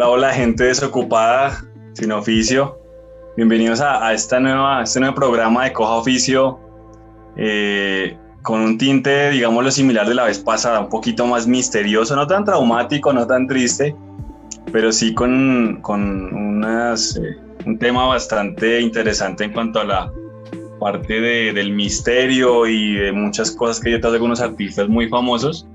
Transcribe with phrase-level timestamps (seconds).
[0.00, 1.64] Hola, hola, gente desocupada,
[1.94, 2.78] sin oficio.
[3.36, 6.60] Bienvenidos a, esta nueva, este nuevo programa de Coja Oficio,
[7.36, 12.28] eh, con un tinte, digámoslo, similar de la vez pasada, un poquito más misterioso, no
[12.28, 13.96] tan traumático, no tan triste,
[14.70, 20.12] pero sí con, con unas, eh, un tema bastante interesante en cuanto a la
[20.78, 25.08] parte de, del misterio y de muchas cosas que hay detrás de algunos artistas muy
[25.08, 25.66] famosos.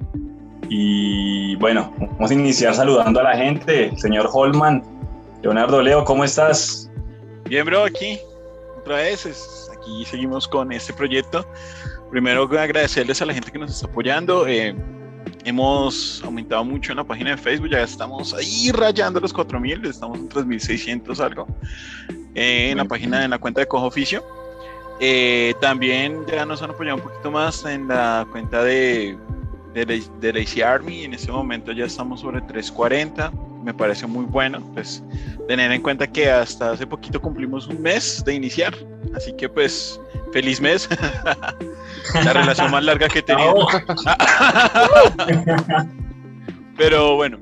[0.69, 1.32] Y
[1.63, 3.89] bueno, vamos a iniciar saludando a la gente.
[3.95, 4.83] Señor Holman,
[5.43, 6.91] Leonardo Leo, ¿cómo estás?
[7.45, 8.19] Bien, bro, aquí
[8.77, 9.69] otra vez.
[9.73, 11.47] aquí seguimos con este proyecto.
[12.11, 14.45] Primero, agradecerles a la gente que nos está apoyando.
[14.45, 14.75] Eh,
[15.45, 20.19] hemos aumentado mucho en la página de Facebook, ya estamos ahí rayando los 4000, estamos
[20.19, 21.47] en 3600 algo.
[22.35, 24.21] Eh, en la página, en la cuenta de Cojo Oficio.
[24.99, 29.17] Eh, también ya nos han apoyado un poquito más en la cuenta de
[29.73, 31.03] de, de Lazy Army.
[31.03, 33.31] En este momento ya estamos sobre 340.
[33.63, 34.59] Me parece muy bueno.
[34.73, 35.03] Pues
[35.47, 38.73] tener en cuenta que hasta hace poquito cumplimos un mes de iniciar.
[39.15, 39.99] Así que pues
[40.31, 40.87] feliz mes.
[42.25, 43.55] La relación más larga que he tenido.
[46.77, 47.37] Pero bueno.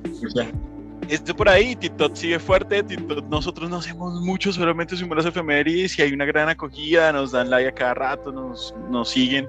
[1.08, 2.82] Esto por ahí, TikTok sigue fuerte,
[3.28, 7.50] nosotros no hacemos mucho, solamente subimos las efemérides y hay una gran acogida, nos dan
[7.50, 9.48] like a cada rato, nos, nos siguen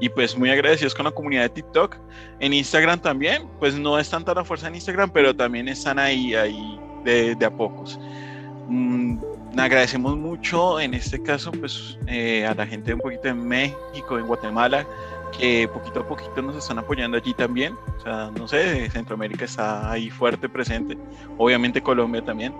[0.00, 1.96] y pues muy agradecidos con la comunidad de TikTok.
[2.40, 6.34] En Instagram también, pues no es tanta la fuerza en Instagram, pero también están ahí,
[6.34, 7.98] ahí de, de a pocos.
[8.68, 9.18] Mm,
[9.62, 14.26] agradecemos mucho en este caso pues eh, a la gente un poquito en México, en
[14.26, 14.86] Guatemala,
[15.38, 17.76] que poquito a poquito nos están apoyando allí también.
[17.98, 20.96] O sea, no sé, Centroamérica está ahí fuerte presente,
[21.38, 22.52] obviamente Colombia también.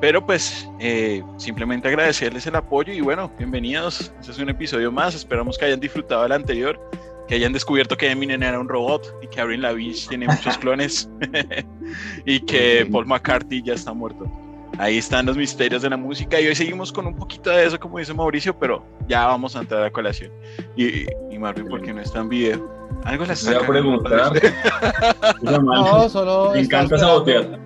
[0.00, 4.12] Pero pues eh, simplemente agradecerles el apoyo y bueno, bienvenidos.
[4.18, 5.14] Este es un episodio más.
[5.14, 6.80] Esperamos que hayan disfrutado el anterior,
[7.28, 11.10] que hayan descubierto que Eminem era un robot y que Avril Lavigne tiene muchos clones
[12.24, 14.49] y que Paul McCartney ya está muerto.
[14.80, 17.78] Ahí están los misterios de la música y hoy seguimos con un poquito de eso,
[17.78, 20.32] como dice Mauricio, pero ya vamos a entrar a colación.
[20.74, 22.88] Y, y Marvin, ¿por qué no está en video?
[23.04, 24.32] Algo les voy a preguntar.
[25.42, 26.52] no, solo.
[26.54, 27.58] Me encanta sabotear.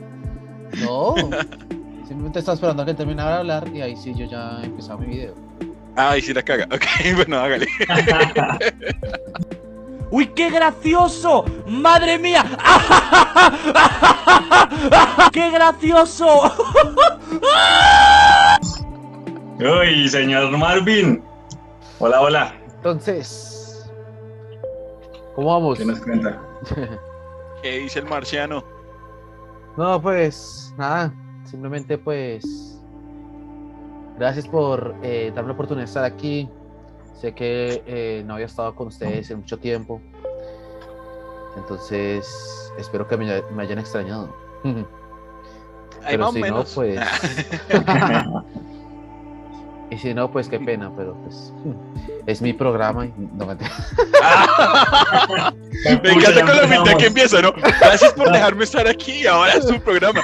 [0.82, 1.14] No,
[2.04, 5.06] simplemente estaba esperando a que terminara de hablar y ahí sí yo ya empezaba mi
[5.06, 5.36] video.
[5.94, 6.64] Ah, ahí sí la caga.
[6.64, 6.82] Ok,
[7.14, 7.68] bueno, hágale.
[10.16, 11.44] ¡Uy, qué gracioso!
[11.66, 12.44] ¡Madre mía!
[15.32, 16.42] ¡Qué gracioso!
[19.58, 21.20] Uy, señor Marvin.
[21.98, 22.54] Hola, hola.
[22.76, 23.90] Entonces,
[25.34, 25.78] ¿cómo vamos?
[25.78, 26.40] ¿Qué nos cuenta?
[27.60, 28.62] ¿Qué dice el marciano?
[29.76, 32.80] No, pues nada, simplemente pues
[34.16, 36.48] gracias por eh, darme la oportunidad de estar aquí.
[37.20, 40.00] Sé que eh, no había estado con ustedes en mucho tiempo.
[41.56, 44.34] Entonces, espero que me, me hayan extrañado.
[46.04, 47.00] Ahí pero más si no, pues.
[49.94, 51.52] y si no, pues qué pena, pero pues.
[52.26, 53.54] Es mi programa y no me
[56.02, 57.52] Me encanta con la mitad que empieza, ¿no?
[57.52, 59.26] Gracias por dejarme estar aquí.
[59.26, 60.22] Ahora es tu programa.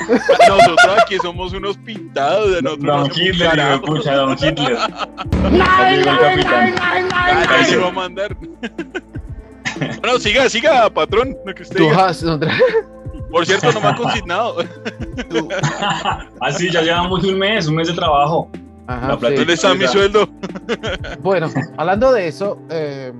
[0.48, 2.86] Nosotros aquí somos unos pintados de nosotros.
[2.86, 4.78] Don Hitler, escucha, Don Hitler.
[5.68, 6.74] ¡Ay, llegó el ay, capitán.
[6.80, 8.34] ay, ay, Ahí se va a mandar.
[10.00, 11.36] Bueno, siga, siga, patrón.
[11.44, 12.06] Lo que usted Tú diga.
[12.08, 12.50] has- André-
[13.30, 14.56] Por cierto, no me ha consignado.
[16.40, 18.50] Ah, sí, ya llevamos un mes, un mes de trabajo.
[18.90, 19.38] Ajá, La plata- sí.
[19.38, 20.28] ¿Dónde está mi sueldo?
[21.22, 23.12] Bueno, hablando de eso, eh,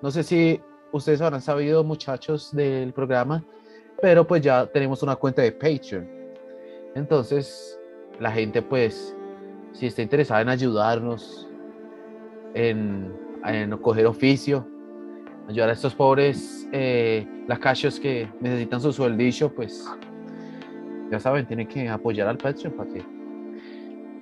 [0.00, 0.60] no sé si
[0.92, 3.44] ustedes habrán sabido, muchachos del programa,
[4.00, 6.08] pero pues ya tenemos una cuenta de Patreon.
[6.94, 7.78] Entonces,
[8.18, 9.14] la gente, pues,
[9.72, 11.48] si está interesada en ayudarnos,
[12.54, 13.12] en,
[13.44, 14.66] en coger oficio,
[15.48, 19.84] ayudar a estos pobres eh, lacachos que necesitan su sueldillo, pues,
[21.10, 23.02] ya saben, tienen que apoyar al Patreon para que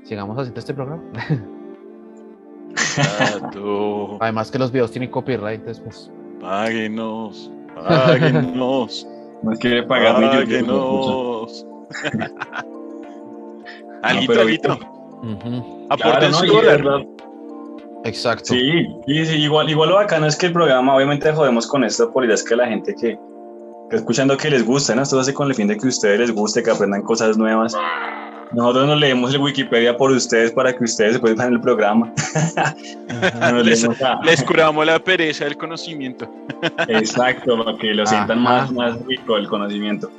[0.04, 1.02] sigamos haciendo este programa.
[4.20, 6.10] Además que los videos tienen copyright, entonces pues...
[6.40, 7.50] Páguenos.
[7.74, 9.06] Páguenos.
[9.42, 11.66] Nos quiere pagar Páguenos.
[14.02, 14.78] Alguito, pero- alguito.
[15.22, 16.44] ujú, Aporten Claro, ¿no?
[16.44, 17.06] Y dólar.
[18.04, 18.54] Exacto.
[18.54, 22.12] Sí, sí, sí, igual, igual lo bacano es que el programa, obviamente jodemos con esto
[22.12, 23.18] por ideas que la gente que,
[23.90, 25.02] que escuchando que les gusta, ¿no?
[25.02, 27.36] Esto se hace con el fin de que a ustedes les guste, que aprendan cosas
[27.36, 27.74] nuevas.
[28.52, 32.12] Nosotros nos leemos el Wikipedia por ustedes para que ustedes se puedan en el programa.
[33.62, 36.30] Les- a- Les curamos la pereza del conocimiento.
[36.88, 38.72] Exacto, para que lo sientan más, Ajá.
[38.72, 40.10] más rico el conocimiento.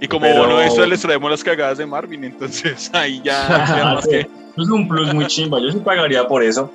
[0.00, 3.46] Y como Pero- bono de eso les traemos las cagadas de Marvin, entonces ahí ya
[3.46, 4.10] Ah, más sí.
[4.10, 4.20] que.
[4.20, 6.70] Es un plus muy chimba, yo sí pagaría por eso.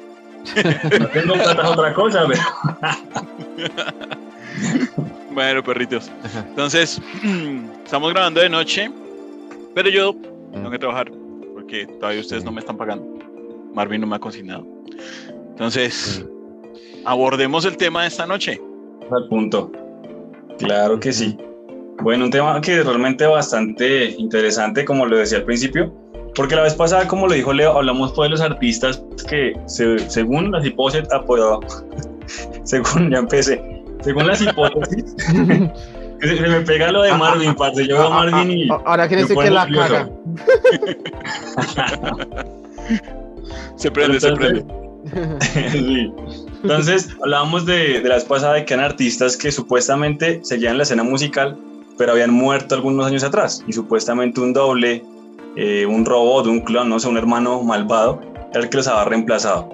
[0.99, 2.41] No tengo plata otra cosa, pero...
[5.31, 6.11] Bueno, perritos.
[6.49, 7.01] Entonces,
[7.83, 8.91] estamos grabando de noche,
[9.73, 10.15] pero yo
[10.53, 11.11] tengo que trabajar
[11.53, 13.05] porque todavía ustedes no me están pagando.
[13.73, 14.65] Marvin no me ha consignado.
[15.49, 16.25] Entonces,
[17.05, 18.61] abordemos el tema de esta noche.
[19.11, 19.71] Al punto.
[20.59, 21.37] Claro que sí.
[22.01, 25.93] Bueno, un tema que es realmente bastante interesante, como lo decía al principio,
[26.35, 29.99] porque la vez pasada, como lo dijo Leo, hablamos pues de los artistas que, se-
[30.09, 31.59] según las hipótesis, apoyado,
[32.63, 33.61] según, ya empecé,
[34.01, 35.15] según las hipótesis,
[36.27, 38.69] se, se me pega lo de Marvin, parce, yo veo a Marvin y...
[38.69, 39.93] Ahora quiere decir que la nervioso.
[39.93, 40.09] caga.
[43.75, 44.83] Se prende, se Entonces- prende.
[45.71, 46.11] Sí.
[46.63, 50.83] Entonces, hablábamos de, de la vez pasada de que eran artistas que supuestamente seguían la
[50.83, 51.57] escena musical,
[51.97, 53.63] pero habían muerto algunos años atrás.
[53.67, 55.03] Y supuestamente un doble,
[55.57, 58.21] eh, un robot, un clon, no sé, un hermano malvado,
[58.53, 59.69] era el que los había reemplazado.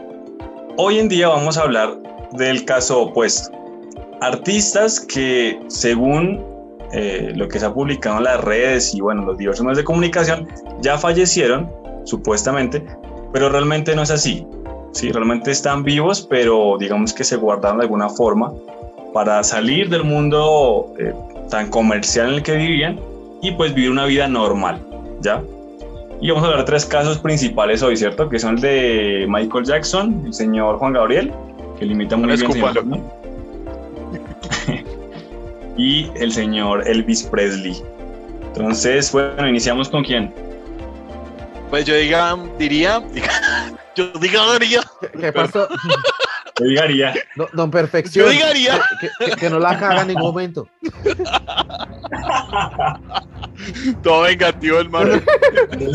[0.78, 1.96] Hoy en día vamos a hablar
[2.34, 3.52] del caso opuesto.
[4.22, 6.44] Artistas que, según
[6.92, 9.84] eh, lo que se ha publicado en las redes y bueno, los diversos medios de
[9.84, 10.48] comunicación,
[10.82, 11.70] ya fallecieron,
[12.04, 12.84] supuestamente,
[13.32, 14.46] pero realmente no es así.
[14.92, 18.52] Sí, realmente están vivos, pero digamos que se guardaron de alguna forma
[19.14, 21.14] para salir del mundo eh,
[21.50, 23.00] tan comercial en el que vivían
[23.42, 24.82] y pues vivir una vida normal,
[25.22, 25.42] ¿ya?
[26.22, 28.28] Y vamos a hablar de tres casos principales hoy, ¿cierto?
[28.28, 31.32] Que son el de Michael Jackson, el señor Juan Gabriel,
[31.78, 33.19] que limita muy No bien, señor escúpalo.
[35.80, 37.82] Y el señor Elvis Presley.
[38.48, 40.34] Entonces, bueno, iniciamos con quién.
[41.70, 43.02] Pues yo diga, diría,
[43.96, 45.70] yo digaría, ¿Qué, qué pasó?
[46.60, 48.26] Yo diría, No- Don Perfección.
[48.26, 48.82] yo digaría.
[49.00, 50.68] Que, que- que no la caga en ningún momento.
[54.04, 55.20] Todo vengativo el Marvin.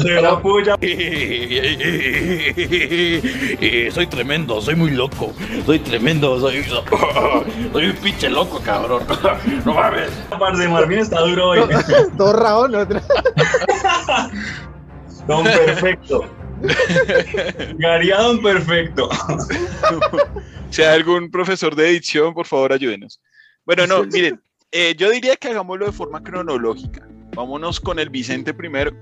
[0.03, 0.77] se la puya.
[3.93, 5.33] soy tremendo, soy muy loco.
[5.67, 6.65] Soy tremendo, soy.
[7.73, 9.05] Soy un pinche loco, cabrón.
[9.65, 10.11] No mames.
[10.39, 11.61] Parce, Marvin está duro hoy.
[12.17, 12.85] Todo rao, ¿no?
[15.27, 16.25] Don Perfecto.
[17.79, 19.09] Garía Don Perfecto.
[20.71, 23.21] Si hay algún profesor de edición, por favor, ayúdenos.
[23.65, 24.41] Bueno, no, miren,
[24.73, 27.07] eh, yo diría que hagámoslo de forma cronológica.
[27.35, 28.93] Vámonos con el Vicente primero.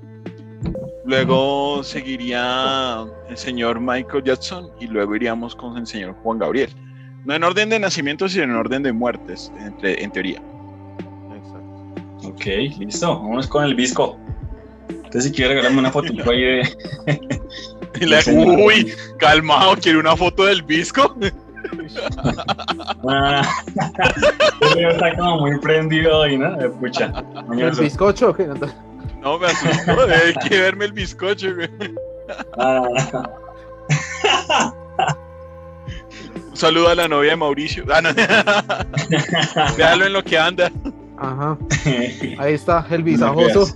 [1.04, 6.70] Luego seguiría el señor Michael Jackson y luego iríamos con el señor Juan Gabriel.
[7.24, 10.42] No en orden de nacimiento, sino en orden de muertes, entre- en teoría.
[12.24, 12.44] Ok,
[12.78, 13.08] listo.
[13.18, 14.16] Vámonos con el visco.
[14.88, 16.68] Entonces, si quiere regalarme una foto ahí de.
[18.00, 18.58] Y la- Sí, señor.
[18.58, 21.14] uy, calmado, ¿quiere una foto del visco?
[23.08, 23.42] Ah,
[24.76, 26.56] está como muy prendido hoy, ¿no?
[26.80, 27.12] Pucha.
[27.52, 28.34] El bizcocho.
[28.34, 28.48] ¿qué?
[29.22, 31.70] No, me asustó, hay que verme el bizcocho, güey.
[32.58, 32.86] Ah,
[36.50, 37.84] Un saludo a la novia de Mauricio.
[37.92, 38.10] Ah, no.
[39.76, 40.70] Véalo en lo que anda.
[41.18, 41.56] Ajá.
[42.38, 43.74] Ahí está el visajoso.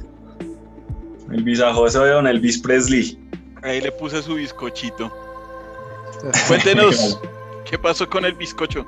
[1.30, 3.18] el visajoso de Don Elvis Presley.
[3.62, 5.12] Ahí le puse su bizcochito.
[6.48, 7.20] Cuéntenos,
[7.68, 8.86] ¿qué pasó con el bizcocho?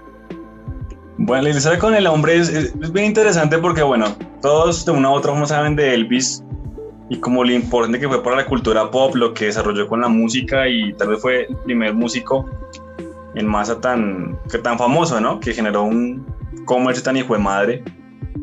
[1.19, 4.07] Bueno, la historia con el hombre es, es- es bien interesante porque, bueno,
[4.41, 6.45] todos de una u otra forma saben de Elvis
[7.11, 10.09] y como lo importante que fue para la cultura pop, lo que desarrolló con la
[10.09, 12.49] música y tal vez fue el primer músico
[13.35, 15.41] en masa tan, que tan famoso, ¿no?
[15.41, 16.25] Que generó un
[16.65, 17.83] comercio tan hijo de madre,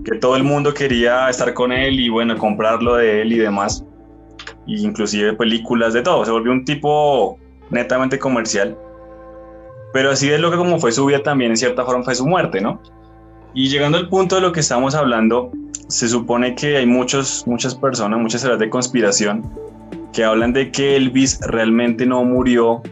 [0.03, 3.85] que todo el mundo quería estar con él y, bueno, comprarlo de él y demás.
[4.67, 6.25] Y inclusive películas, de todo.
[6.25, 7.37] Se volvió un tipo
[7.69, 8.77] netamente comercial.
[9.95, 12.27] Pero así de lo que como fue su vida también en cierta forma fue su
[12.27, 12.81] muerte, ¿no?
[13.53, 15.51] Y llegando al punto de lo que estamos hablando,
[15.87, 19.49] se supone que hay muchos, muchas personas, muchas teorías de conspiración
[20.11, 22.83] que hablan de que Elvis realmente no murió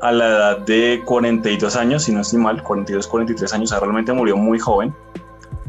[0.00, 4.10] a la edad de 42 años, si no estoy mal, 42, 43 años, o realmente
[4.14, 4.94] murió muy joven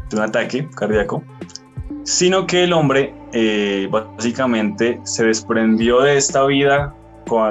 [0.09, 1.21] de un ataque cardíaco,
[2.05, 6.95] sino que el hombre eh, básicamente se desprendió de esta vida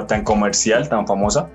[0.07, 1.51] tan comercial, tan famosa,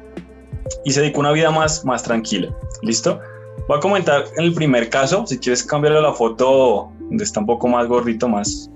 [0.85, 2.49] y se dedicó a una vida más, más tranquila.
[2.82, 3.20] ¿Listo?
[3.68, 7.46] Voy a comentar en el primer caso, si quieres cambiarle la foto donde está un
[7.46, 8.70] poco más gordito, más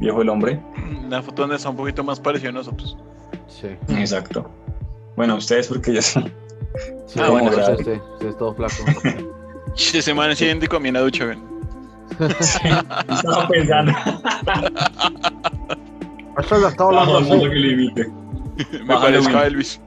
[0.00, 0.60] viejo el hombre.
[1.08, 2.96] La foto donde está un poquito más parecido a nosotros.
[3.48, 3.68] Sí.
[3.96, 4.48] Exacto.
[5.16, 6.20] Bueno, ustedes porque ya sí.
[7.06, 8.74] Sí, Ah, bueno, usted, usted- usted es todo flaco.
[9.76, 11.38] Ese man es idéntico a mí en la ducha, güey.
[13.08, 13.92] Estaba pensando.
[16.38, 17.48] Esto lo está Todo hablando así.
[17.48, 18.08] que lo imite.
[18.72, 19.46] Me Bájale, parezco a.
[19.46, 19.80] Elvis.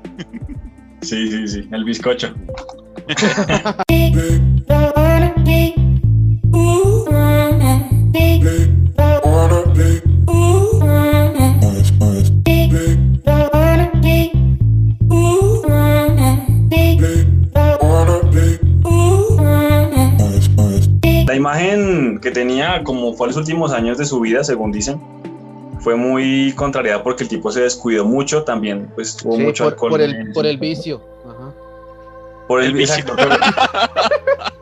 [1.08, 1.70] Sí, sí, sí.
[1.72, 2.34] El bizcocho.
[21.26, 25.00] La imagen que tenía como fue los últimos años de su vida, según dicen,
[25.88, 29.89] fue muy contrariada porque el tipo se descuidó mucho, también pues Sí, mucho por, alcohol.
[29.91, 31.01] por el, por vicio.
[31.25, 31.53] Ajá.
[32.46, 33.06] Por el, El vicio.
[33.06, 33.15] exacto,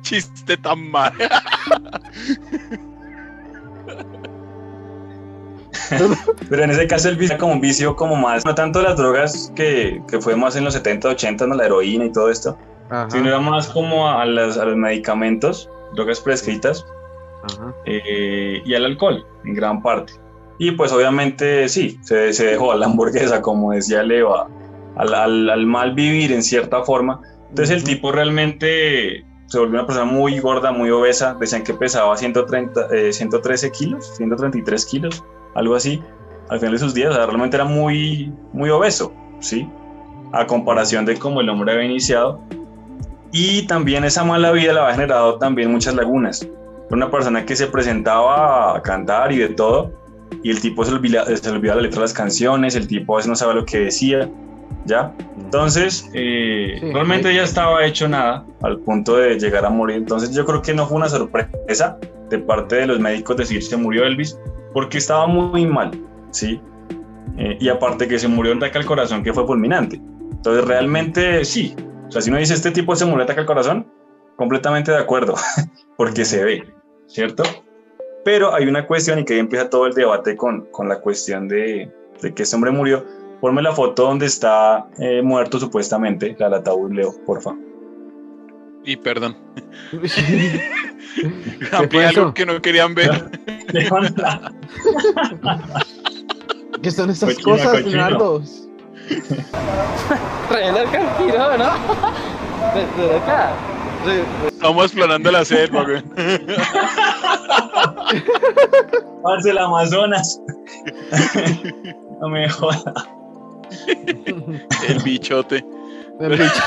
[0.00, 1.12] Chiste tan mal.
[6.48, 8.96] Pero en ese caso el vicio era como un vicio como más, no tanto las
[8.96, 11.54] drogas que, que fue más en los 70, 80, ¿no?
[11.54, 12.56] la heroína y todo esto,
[12.88, 13.10] Ajá.
[13.10, 16.86] sino era más como a, las- a los medicamentos, drogas prescritas
[17.42, 17.74] Ajá.
[17.84, 20.12] eh, y al alcohol en gran parte.
[20.58, 24.48] Y pues obviamente sí, se, se dejó a la hamburguesa, como decía Leo, a-
[24.96, 27.20] al, al- al mal vivir en cierta forma.
[27.48, 31.34] Entonces el tipo realmente se volvió una persona muy gorda, muy obesa.
[31.40, 36.00] Decían que pesaba 130, eh, 113 kilos, 133 kilos, algo así,
[36.48, 37.10] al final de sus días.
[37.10, 39.68] O sea, realmente era muy, muy obeso, ¿sí?
[40.32, 42.40] A comparación de cómo el hombre había iniciado.
[43.32, 46.46] Y también esa mala vida le había generado también muchas lagunas.
[46.90, 49.92] Una persona que se presentaba a cantar y de todo,
[50.42, 53.16] y el tipo se olvidaba, se olvidaba la letra de las canciones, el tipo a
[53.16, 54.28] veces no sabía lo que decía,
[54.84, 55.12] ¿ya?
[55.38, 59.96] Entonces, eh, Sí, realmente ya estaba hecho nada al punto de llegar a morir.
[59.96, 61.98] Entonces, yo creo que no fue una sorpresa
[62.30, 64.38] de parte de los médicos decir se murió Elvis,
[64.72, 65.90] porque estaba muy mal,
[66.30, 66.60] ¿sí?
[67.38, 70.00] Eh, y aparte que se murió un ataque al corazón que fue fulminante.
[70.30, 71.74] Entonces, realmente sí.
[72.08, 73.86] O sea, si uno dice este tipo se murió de ataque al corazón,
[74.36, 75.34] completamente de acuerdo,
[75.96, 76.72] porque se ve,
[77.06, 77.42] ¿cierto?
[78.24, 81.48] Pero hay una cuestión y que ahí empieza todo el debate con, con la cuestión
[81.48, 83.04] de, de que este hombre murió.
[83.40, 87.56] Ponme la foto donde está eh, muerto supuestamente, la ataúd, Leo, porfa.
[88.84, 89.36] Y perdón.
[91.72, 93.30] Amplié algo que no querían ver.
[96.82, 97.84] ¿Qué son estas Cochino, cosas.
[97.84, 98.42] Leonardo?
[101.18, 101.70] Tiro, ¿no?
[102.74, 103.52] De, de acá.
[104.46, 106.02] Estamos explorando la selva, güey.
[109.22, 110.40] Parce, el Amazonas.
[112.20, 112.82] no me jodas.
[114.88, 115.64] El bichote.
[116.20, 116.62] El bicho.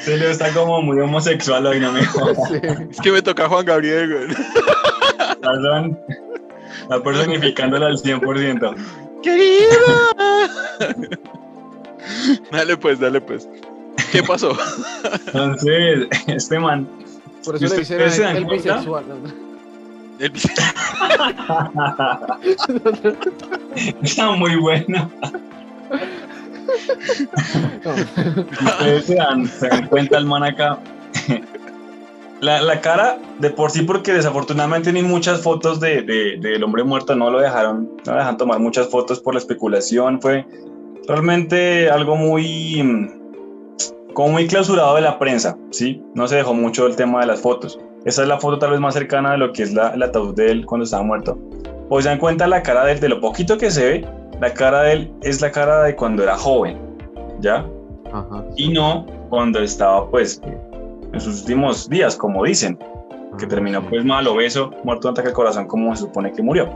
[0.00, 2.36] Se Leo está como muy homosexual hoy, no me jodas.
[2.48, 2.60] Sí.
[2.90, 4.28] Es que me toca Juan Gabriel, güey.
[5.42, 5.98] Razón.
[6.82, 8.74] Está personificándola al 100%.
[9.22, 9.76] ¡Querida!
[12.50, 13.48] Dale pues, dale pues.
[14.10, 14.56] ¿Qué pasó?
[15.26, 16.88] Entonces, este man
[17.44, 19.04] Por eso le dicen ¿Ustedes se dan el bisexual.
[20.18, 20.48] El bicho-
[24.02, 25.10] está muy bueno.
[27.84, 27.94] No.
[28.70, 30.78] Ustedes se dan, se dan cuenta el man acá.
[32.40, 36.82] La, la cara, de por sí, porque desafortunadamente ni muchas fotos de, de- del hombre
[36.82, 40.20] muerto no lo dejaron, no dejan tomar muchas fotos por la especulación.
[40.20, 40.44] Fue
[41.08, 46.02] realmente algo muy, mm, como muy clausurado de la prensa, ¿sí?
[46.14, 47.78] No se dejó mucho el tema de las fotos.
[48.04, 50.34] Esa es la foto tal vez más cercana de lo que es la, el ataúd
[50.34, 51.38] de él cuando estaba muerto.
[51.88, 54.08] Pues se dan cuenta la cara de él, de lo poquito que se ve,
[54.40, 56.78] la cara de él es la cara de cuando era joven,
[57.40, 57.66] ¿ya?
[58.12, 58.44] Ajá.
[58.56, 60.38] y no cuando estaba pues
[61.12, 62.78] en sus últimos días, como dicen,
[63.38, 66.68] que terminó pues mal, obeso, muerto de ataque al corazón como se supone que murió.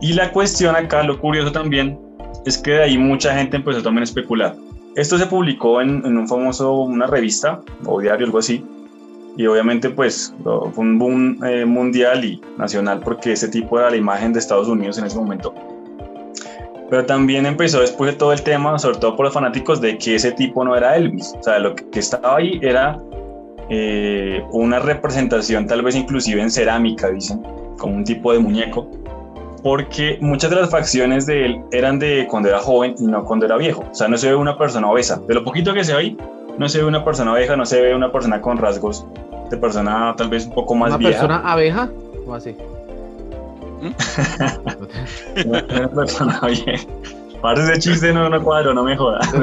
[0.00, 1.98] Y la cuestión acá, lo curioso también,
[2.44, 4.56] es que de ahí mucha gente empezó también a especular.
[4.94, 8.64] Esto se publicó en, en un famoso, una revista o diario, algo así,
[9.38, 13.96] y obviamente pues fue un boom eh, mundial y nacional porque ese tipo era la
[13.96, 15.54] imagen de Estados Unidos en ese momento.
[16.90, 20.16] Pero también empezó después de todo el tema, sobre todo por los fanáticos, de que
[20.16, 21.34] ese tipo no era Elvis.
[21.38, 23.00] O sea, lo que estaba ahí era
[23.70, 27.40] eh, una representación, tal vez inclusive en cerámica, dicen,
[27.78, 28.90] como un tipo de muñeco.
[29.62, 33.46] Porque muchas de las facciones de él eran de cuando era joven y no cuando
[33.46, 33.84] era viejo.
[33.90, 35.20] O sea, no se ve una persona obesa.
[35.26, 36.16] De lo poquito que se ve ahí,
[36.58, 39.04] no se ve una persona vieja, no se ve una persona con rasgos
[39.50, 41.12] de persona tal vez un poco más ¿Una vieja.
[41.20, 41.88] persona abeja?
[42.26, 42.54] ¿O así?
[45.46, 46.84] Una, una persona vieja.
[47.40, 49.28] Parece ese chiste, no, no cuadro, no me jodas.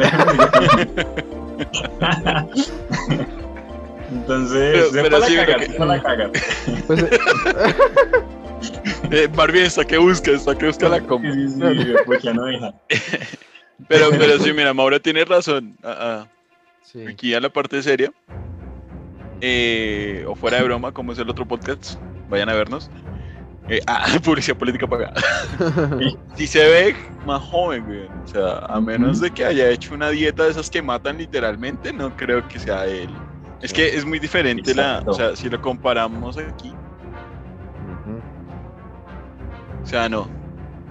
[4.12, 6.32] Entonces, Pero- la sí, cagar, creo que- sepa la cagar.
[6.88, 7.06] Pues,
[8.74, 8.82] eh,
[9.12, 10.32] Eh, Barbie, ¿está que busca?
[10.32, 11.32] ¿Está que busca la Sí, compa?
[11.32, 12.74] sí, sí, pues ya no deja.
[13.90, 15.78] Pero, pero sí, mira, Mauro tiene razón.
[15.84, 16.28] Ah, ah,
[16.82, 17.06] sí.
[17.06, 18.10] aquí a la parte seria.
[19.42, 22.00] Eh, o fuera de broma, como es el otro podcast.
[22.30, 22.90] Vayan a vernos.
[23.68, 25.14] Eh, ah, publicidad política pagada.
[26.36, 26.96] Si se ve
[27.26, 28.06] más joven, güey.
[28.24, 31.92] O sea, a menos de que haya hecho una dieta de esas que matan literalmente,
[31.92, 33.10] no creo que sea él.
[33.62, 35.00] Es que es muy diferente la.
[35.00, 35.12] Exacto.
[35.12, 36.74] O sea, si lo comparamos aquí.
[39.86, 40.28] O sea, no.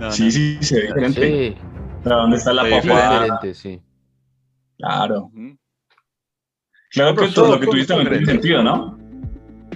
[0.01, 0.31] No, Sí, no.
[0.31, 1.21] sí, se ve diferente.
[1.51, 1.57] Sí,
[2.03, 2.77] Pero ¿Dónde está la papá?
[2.81, 3.81] diferente, sí.
[4.79, 5.25] Claro.
[5.35, 5.57] Ujú.
[6.93, 8.99] Claro que Pero todo lo que tú dices también tiene sentido, ¿no?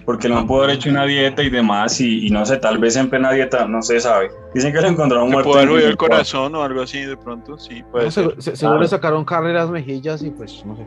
[0.05, 2.97] porque no pudo haber hecho una dieta y demás, y, y no sé, tal vez
[2.97, 4.31] en plena dieta, no se sabe.
[4.55, 5.51] Dicen que lo encontraron ¿Se muerto.
[5.51, 7.59] puede en haber el corazón o algo así de pronto?
[7.59, 8.35] Sí, puede No, ser.
[8.39, 8.81] se- se- Claro.
[8.81, 10.87] le sacaron carreras mejillas y pues no sé.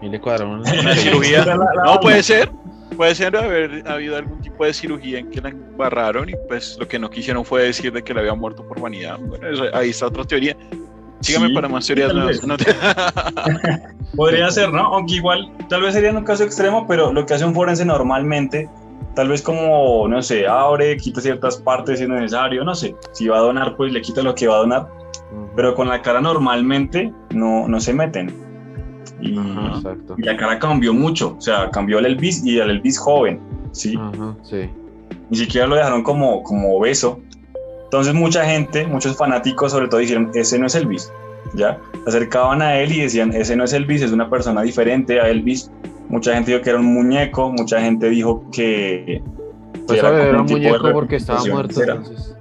[0.00, 0.60] Y le cuadraron.
[0.60, 1.44] Una cirugía.
[1.44, 2.50] La- la- No, puede ser.
[2.96, 6.86] Puede ser haber habido algún tipo de cirugía en que la embarraron y pues lo
[6.86, 9.18] que no quisieron fue decir de que le había muerto por vanidad.
[9.18, 10.56] Bueno, eso- ahí está otra teoría.
[11.20, 12.42] Sígame Sí, para más teorías nuevas.
[12.46, 12.74] No te-
[14.16, 14.80] Podría ser, ¿no?
[14.94, 17.84] Aunque igual, tal vez sería en un caso extremo, pero lo que hace un forense
[17.84, 18.68] normalmente,
[19.14, 22.94] tal vez como, no sé, abre, quita ciertas partes si es necesario, no sé.
[23.12, 24.88] Si va a donar, pues le quita lo que va a donar,
[25.54, 28.49] pero con la cara normalmente no, no se meten.
[29.20, 30.14] Y, Ajá, exacto.
[30.16, 33.40] y la cara cambió mucho, o sea, cambió el Elvis y el Elvis joven,
[33.72, 33.94] ¿sí?
[33.98, 34.68] Ajá, sí.
[35.28, 37.20] Ni siquiera lo dejaron como, como obeso.
[37.84, 41.12] Entonces mucha gente, muchos fanáticos sobre todo dijeron, ese no es Elvis,
[41.54, 41.78] ¿ya?
[42.04, 45.28] Se acercaban a él y decían, ese no es Elvis, es una persona diferente a
[45.28, 45.70] Elvis.
[46.08, 49.22] Mucha gente dijo que era un muñeco, mucha gente dijo que...
[49.86, 51.82] Pues era como un muñeco porque estaba muerto.
[51.82, 52.36] Entonces.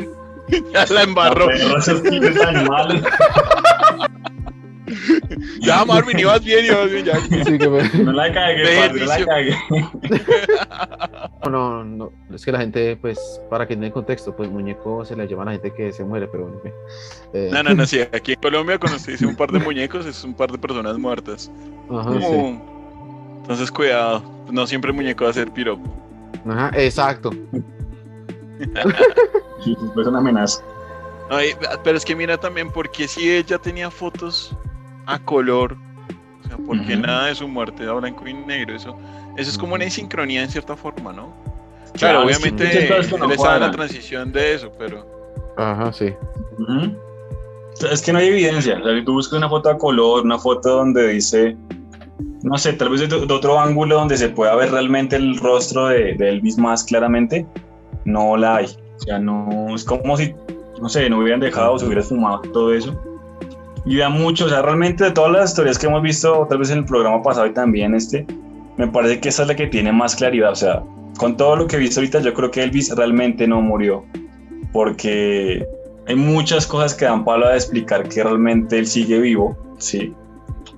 [0.72, 1.48] Ya la embarró.
[5.60, 7.04] Ya, Marvin, ibas bien, ibas bien.
[7.04, 7.20] Ya.
[7.44, 9.56] Sí, que me- No la cagué, no la cagué.
[11.44, 15.16] No, no, no, es que la gente, pues, para que tenga contexto, pues muñeco se
[15.16, 16.72] le llama a la gente que se muere, pero en fin.
[17.32, 18.00] Eh, No, no, no, sí.
[18.00, 20.98] Aquí en Colombia, cuando se dice un par de muñecos, es un par de personas
[20.98, 21.50] muertas.
[21.90, 22.58] Ajá, sí.
[23.42, 24.22] Entonces, cuidado.
[24.50, 25.82] No siempre el muñeco va a ser piropo.
[26.48, 27.30] Ajá, exacto.
[29.64, 30.62] Sí, fue una amenaza.
[31.28, 31.50] Ay,
[31.84, 34.56] pero es que mira también, porque si ella tenía fotos
[35.06, 35.76] a color,
[36.44, 37.02] o sea, porque Ujú.
[37.02, 38.96] nada de su muerte a blanco y negro, eso,
[39.36, 41.32] eso es como una insincronía en cierta forma, ¿no?
[41.94, 44.72] Claro, Claro, es obviamente muchas cosas que no él estaba en la transición de eso,
[44.78, 45.06] pero
[45.56, 46.12] Ajá, sí.
[46.58, 46.96] Ujú.
[47.90, 48.78] Es que no hay evidencia.
[48.78, 51.56] O sea, si tú buscas una foto a color, una foto donde dice,
[52.42, 55.86] no sé, tal vez de, de otro ángulo donde se pueda ver realmente el rostro
[55.86, 57.46] de, de Elvis más claramente,
[58.04, 58.66] no la hay.
[59.00, 60.34] O sea, no es como si,
[60.80, 62.94] no sé, no hubieran dejado, se hubiera fumado todo eso.
[63.86, 66.70] Y da mucho, o sea, realmente de todas las historias que hemos visto, tal vez
[66.70, 68.26] en el programa pasado y también este,
[68.76, 70.52] me parece que esa es la que tiene más claridad.
[70.52, 70.82] O sea,
[71.16, 74.04] con todo lo que he visto ahorita, yo creo que Elvis realmente no murió.
[74.72, 75.66] Porque
[76.06, 80.14] hay muchas cosas que dan palo a explicar que realmente él sigue vivo, sí.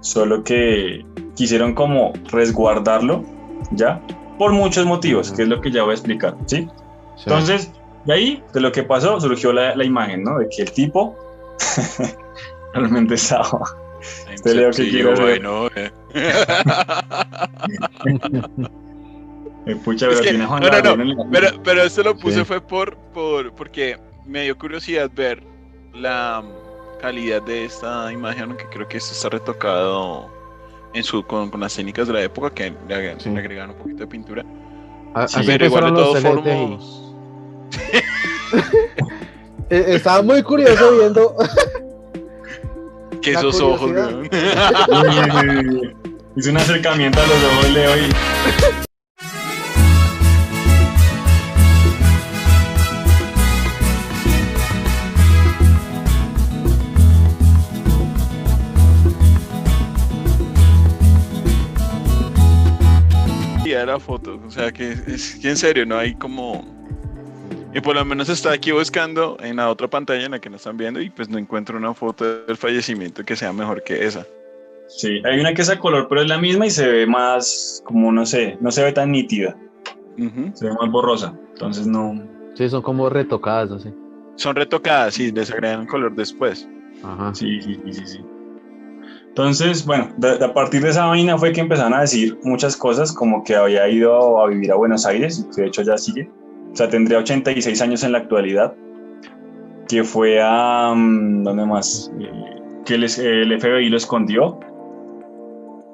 [0.00, 1.04] Solo que
[1.34, 3.24] quisieron como resguardarlo,
[3.72, 4.00] ¿ya?
[4.38, 6.68] Por muchos motivos, que es lo que ya voy a explicar, ¿sí?
[7.16, 7.24] sí.
[7.26, 7.72] Entonces,
[8.04, 10.38] de ahí, de lo que pasó, surgió la, la imagen, ¿no?
[10.38, 11.16] De que el tipo
[12.74, 13.60] realmente estaba.
[14.42, 15.90] Te leo que quiero bueno, eh.
[19.84, 22.44] pucha, Es pero que- no, no, no, Pero, pero esto lo puse Sí.
[22.44, 25.42] fue por, por porque me dio curiosidad ver
[25.94, 30.28] la mm, calidad de esta imagen, aunque creo que esto está retocado
[30.94, 33.30] en su con, con las técnicas de la época que le, Sí.
[33.30, 34.44] le agregaron un poquito de pintura.
[35.14, 36.28] A- Sí, así pero igual de todos LTI.
[36.32, 37.11] formos.
[39.70, 41.34] Eh, Estaba muy curioso viendo.
[43.22, 44.28] Que esos ojos, weón.
[46.36, 48.10] Hice un acercamiento a los ojos, Leo, y
[63.64, 66.81] Y de la foto, o sea que es que en serio no hay como
[67.74, 70.60] y por lo menos está aquí buscando en la otra pantalla en la que nos
[70.60, 74.26] están viendo y pues no encuentro una foto del fallecimiento que sea mejor que esa.
[74.88, 77.82] Sí, hay una que es a color, pero es la misma y se ve más,
[77.86, 79.56] como no sé, no se ve tan nítida,
[80.54, 81.34] se ve más borrosa.
[81.52, 82.22] Entonces no.
[82.54, 83.90] Sí, son como retocadas, así.
[84.36, 86.68] Son retocadas y les agregan color después.
[87.02, 87.34] Ajá.
[87.34, 88.06] Sí, sí, sí, sí.
[88.06, 88.20] sí.
[89.28, 92.76] Entonces, bueno, de- de a partir de esa vaina fue que empezaron a decir muchas
[92.76, 96.30] cosas, como que había ido a vivir a Buenos Aires, que de hecho ya sigue.
[96.72, 98.74] O sea, tendría 86 años en la actualidad.
[99.88, 100.92] Que fue a.
[100.94, 102.10] mm, ¿Dónde más?
[102.18, 102.30] Eh,
[102.84, 104.58] que el, FBI lo escondió.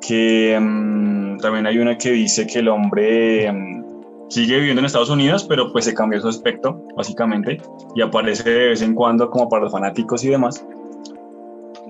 [0.07, 5.11] Que mm, también hay una que dice que el hombre mm, sigue viviendo en Estados
[5.11, 7.61] Unidos, pero pues se cambió su aspecto, básicamente,
[7.97, 10.65] y aparece de vez en cuando como para los fanáticos y demás.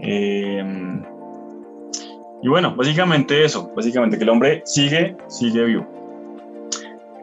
[0.02, 0.64] Eh,
[2.42, 5.97] y bueno, básicamente eso, básicamente que el hombre sigue, sigue vivo.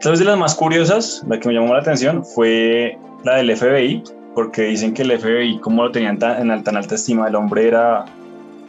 [0.06, 3.56] Tal vez de las más curiosas, la que me llamó la atención fue la del
[3.56, 4.04] FBI,
[4.36, 7.66] porque dicen que el FBI, como lo tenían tan, en tan alta estima, el hombre
[7.66, 8.04] era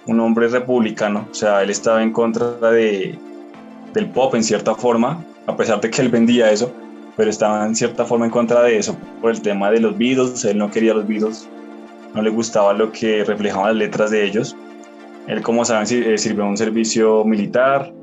[0.08, 3.20] un hombre republicano, o sea, él estaba en contra de,
[3.94, 6.74] del pop en cierta forma, a pesar de que él vendía eso,
[7.16, 10.44] pero estaba en cierta forma en contra de eso por el tema de los Beatles,
[10.44, 11.48] él no quería los Beatles,
[12.16, 14.56] no le gustaba lo que reflejaban las letras de ellos.
[15.28, 17.94] Él, como saben, eh, sirvió un servicio militar,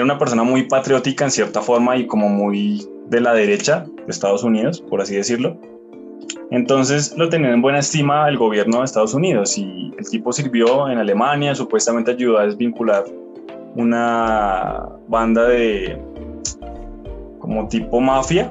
[0.00, 4.10] era una persona muy patriótica en cierta forma y como muy de la derecha de
[4.10, 5.58] Estados Unidos, por así decirlo.
[6.50, 10.88] Entonces lo tenían en buena estima el gobierno de Estados Unidos y el tipo sirvió
[10.88, 13.04] en Alemania, supuestamente ayudó a desvincular
[13.76, 16.00] una banda de
[17.38, 18.50] como tipo mafia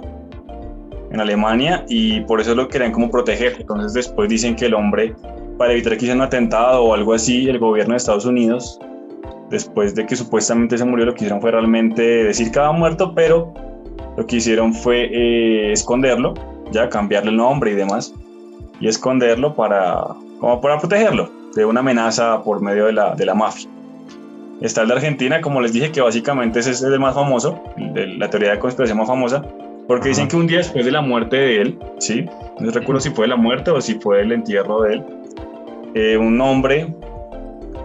[1.12, 3.56] en Alemania y por eso lo querían como proteger.
[3.60, 5.16] Entonces después dicen que el hombre,
[5.58, 8.80] para evitar que hiciera un atentado o algo así, el gobierno de Estados Unidos,
[9.50, 13.14] después de que supuestamente se murió, lo que hicieron fue realmente decir que había muerto,
[13.16, 13.54] pero
[14.18, 16.34] lo que hicieron fue eh, esconderlo,
[16.72, 18.14] ya cambiarle el nombre y demás,
[18.80, 20.04] y esconderlo para,
[20.40, 23.70] como para protegerlo de una amenaza por medio de la, de la mafia.
[24.62, 28.30] Está el de Argentina, como les dije, que básicamente ese es el más famoso, la
[28.30, 29.44] teoría de conspiración más famosa,
[29.88, 32.26] porque dicen que un día después de la muerte de él, ¿sí?
[32.60, 35.06] No recuerdo si fue la muerte o si fue el entierro de él,
[35.96, 36.94] eh, un hombre,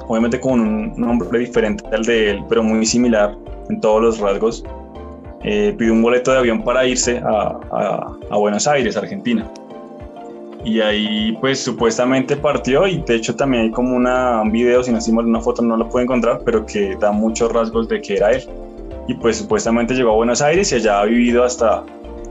[0.07, 3.37] obviamente con un nombre diferente al de él, pero muy similar
[3.69, 4.65] en todos los rasgos,
[5.43, 7.59] eh, pidió un boleto de avión para irse a,
[8.31, 9.47] a, Buenos Aires, Argentina.
[10.65, 14.91] Y ahí pues supuestamente partió y de hecho también hay como una, un video, si
[14.91, 18.17] no hicimos una foto no lo puedo encontrar, pero que da muchos rasgos de que
[18.17, 18.45] era él.
[19.07, 21.85] Y pues supuestamente llegó a Buenos Aires y allá ha vivido hasta,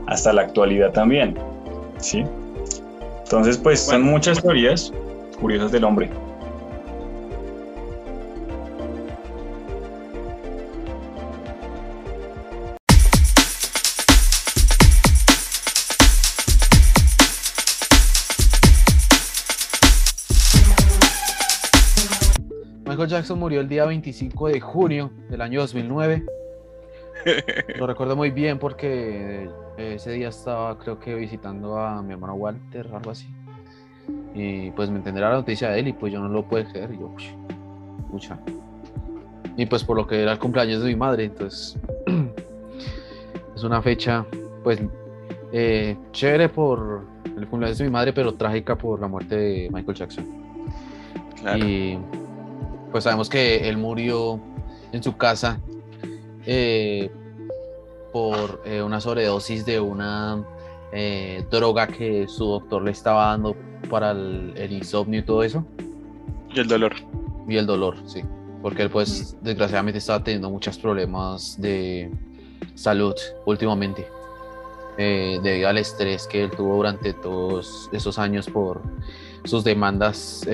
[0.06, 1.38] hasta la actualidad también.
[1.98, 2.24] ¿sí?
[3.22, 4.92] Entonces pues son muchas teorías
[5.40, 6.10] curiosas del hombre.
[22.94, 26.24] Michael Jackson murió el día 25 de junio del año 2009.
[27.76, 32.88] Lo recuerdo muy bien porque ese día estaba creo que visitando a mi hermano Walter,
[32.94, 33.26] algo así.
[34.32, 36.92] Y pues me entenderá la noticia de él y pues yo no lo puedo creer.
[36.94, 37.12] Y yo,
[37.98, 38.38] escucha.
[39.56, 41.76] Y pues por lo que era el cumpleaños de mi madre, entonces
[43.56, 44.24] es una fecha
[44.62, 44.80] pues
[45.52, 49.96] eh, chévere por el cumpleaños de mi madre, pero trágica por la muerte de Michael
[49.96, 50.44] Jackson.
[51.58, 51.98] Y
[52.94, 54.38] pues sabemos que él murió
[54.92, 55.58] en su casa
[56.46, 57.10] eh,
[58.12, 60.44] por eh, una sobredosis de una
[60.92, 63.56] eh, droga que su doctor le estaba dando
[63.90, 65.66] para el, insomnio y todo eso.
[66.54, 66.94] Y el dolor.
[67.48, 68.22] Y el dolor, sí.
[68.62, 72.12] Porque él pues desgraciadamente estaba teniendo muchos problemas de
[72.76, 74.06] salud últimamente.
[74.96, 78.82] debido al estrés que él tuvo durante todos esos años por
[79.42, 80.46] sus demandas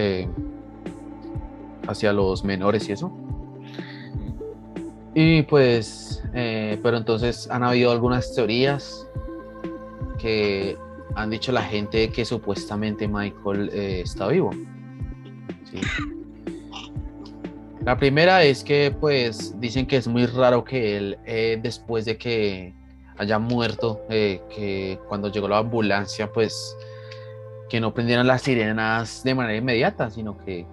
[1.86, 3.12] hacia los menores y eso.
[5.14, 9.06] Y pues, eh, pero entonces han habido algunas teorías
[10.18, 10.78] que
[11.16, 14.50] han dicho la gente que supuestamente Michael eh, está vivo.
[17.84, 22.16] La primera es que pues dicen que es muy raro que él eh, después de
[22.16, 22.74] que
[23.16, 26.76] haya muerto, que cuando llegó la ambulancia pues
[27.68, 30.66] que no prendieran las sirenas de manera inmediata, sino que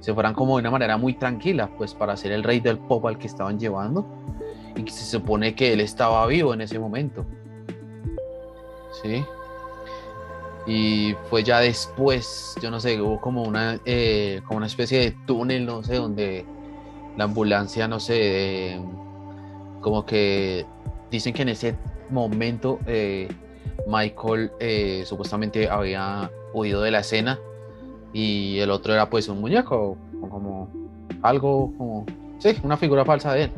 [0.00, 3.04] se fueran como de una manera muy tranquila, pues para ser el rey del pop
[3.06, 4.06] al que estaban llevando
[4.76, 7.24] y se supone que él estaba vivo en ese momento.
[9.02, 9.24] ¿Sí?
[10.66, 15.10] Y fue ya después, yo no sé, hubo como una, eh, como una especie de
[15.26, 16.44] túnel, no sé, donde
[17.16, 18.78] la ambulancia, no sé,
[19.80, 20.66] como que
[21.10, 21.74] dicen que en ese
[22.10, 23.28] momento eh,
[23.86, 27.38] Michael eh, supuestamente había huido de la escena
[28.12, 30.68] y el otro era pues un muñeco, o como
[31.22, 32.06] algo como,
[32.38, 33.52] sí, una figura falsa de él.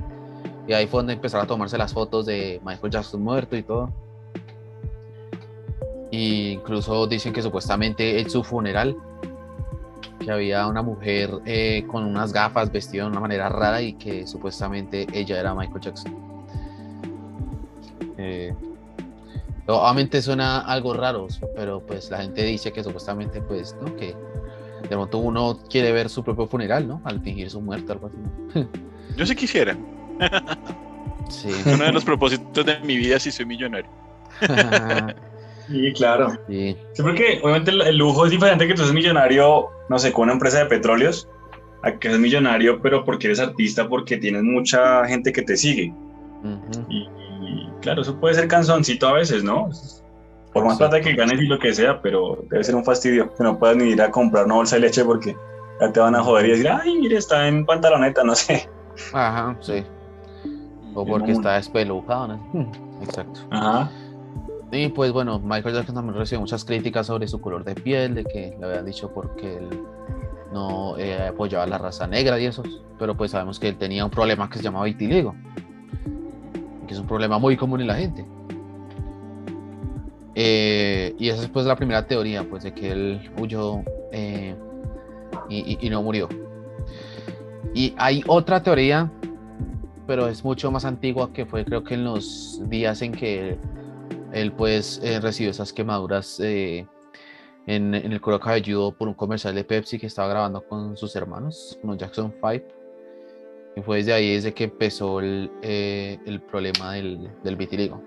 [0.66, 3.90] Y ahí fue donde empezaron a tomarse las fotos de Michael Jackson muerto y todo.
[6.10, 8.96] Y incluso dicen que supuestamente en su funeral,
[10.18, 14.26] que había una mujer eh, con unas gafas vestida de una manera rara y que
[14.26, 16.14] supuestamente ella era Michael Jackson.
[18.18, 18.54] Eh,
[19.76, 23.94] obviamente suena algo raro, pero pues la gente dice que supuestamente pues, ¿no?
[23.96, 24.14] Que
[24.82, 27.00] de pronto uno quiere ver su propio funeral, ¿no?
[27.04, 28.66] Al fingir su muerte, algo así.
[29.16, 29.76] Yo sí quisiera.
[31.28, 31.48] Sí.
[31.64, 33.88] Uno de los propósitos de mi vida si soy millonario.
[35.68, 36.36] sí, claro.
[36.48, 36.76] Sí.
[37.00, 40.58] porque obviamente el, lujo es diferente que tú seas millonario, no sé, con una empresa
[40.58, 41.28] de petróleos,
[41.84, 45.94] a que seas millonario, pero porque eres artista, porque tienes mucha gente que te sigue.
[46.88, 47.08] y,
[47.80, 49.70] claro, eso puede ser canzoncito a veces, ¿no?
[50.52, 53.44] Por más plata que ganes y lo que sea, pero debe ser un fastidio que
[53.44, 55.36] no puedas ni ir a comprar una bolsa de leche porque
[55.80, 58.68] ya te van a joder y decir, ay, mire, está en pantaloneta, no sé.
[59.12, 59.84] Ajá, sí.
[60.94, 62.72] O porque está espelujado, ¿no?
[63.02, 63.40] Exacto.
[63.50, 63.90] Ajá.
[64.72, 68.24] Y pues bueno, Michael Jackson también recibió muchas críticas sobre su color de piel, de
[68.24, 69.68] que le habían dicho porque él
[70.52, 72.62] no eh, apoyaba la raza negra y eso,
[72.98, 75.34] pero pues sabemos que él tenía un problema que se llamaba vitiligo.
[76.90, 78.26] Que es un problema muy común en la gente.
[80.34, 84.56] Eh, y esa es pues la primera teoría, pues de que él huyó eh,
[85.48, 86.28] y, no murió.
[87.76, 89.08] Y hay otra teoría,
[90.08, 93.56] pero es mucho más antigua, que fue creo que en los días en que
[94.32, 96.88] él pues eh, recibió esas quemaduras en,
[97.66, 101.96] el cuero cabelludo por un comercial de Pepsi que estaba grabando con sus hermanos, con
[101.96, 102.79] Jackson 5.
[103.76, 108.02] Y fue desde ahí desde que empezó el, eh, el problema del, del vitiligo.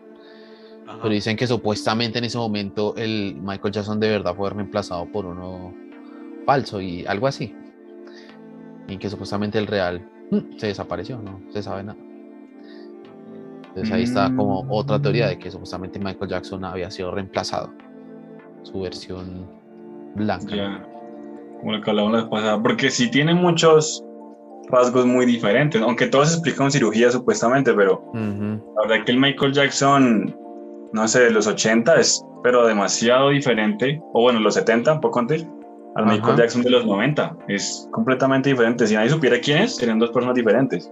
[0.88, 1.00] Ajá.
[1.02, 5.26] Pero dicen que supuestamente en ese momento el Michael Jackson de verdad fue reemplazado por
[5.26, 5.74] uno
[6.46, 7.56] falso y algo así.
[8.88, 12.00] Y que supuestamente el real mm, se desapareció, no se sabe nada.
[13.70, 17.74] Entonces ahí está como otra teoría de que supuestamente Michael Jackson había sido reemplazado.
[18.62, 19.50] Su versión
[20.16, 20.56] blanca.
[20.56, 20.88] Ya,
[21.60, 24.06] como lo que hablamos la vez pasada, porque sí tiene muchos
[24.70, 29.20] rasgos muy diferentes, aunque todo se explica con cirugía supuestamente, pero la verdad que el
[29.20, 30.36] Michael Jackson,
[30.94, 35.20] no sé, de los 80 es, pero demasiado diferente, o bueno, los 70, un poco
[35.20, 35.46] antes,
[35.96, 36.14] al Ajá.
[36.14, 38.88] Michael Jackson de los 90, es completamente diferente.
[38.88, 40.90] Si nadie supiera quién es, serían dos personas diferentes.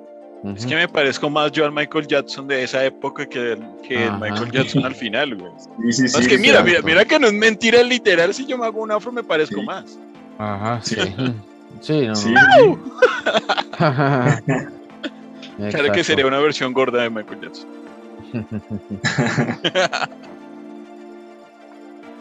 [0.56, 4.04] Es que me parezco más yo al Michael Jackson de esa época que, el- que
[4.06, 4.18] el Ajá.
[4.18, 5.52] Michael Jackson al final, güey.
[5.92, 6.22] Sí, sí, No, sí.
[6.22, 8.92] es que mira, mira, mira que no es mentira literal, si yo me hago un
[8.92, 9.66] afro me parezco Sí.
[9.66, 10.00] más.
[10.40, 10.96] Ajá, sí.
[11.82, 12.08] Sí.
[12.08, 12.16] No.
[12.16, 12.80] Sí, no.
[15.70, 17.70] Claro que sería una versión gorda de Michael Jackson.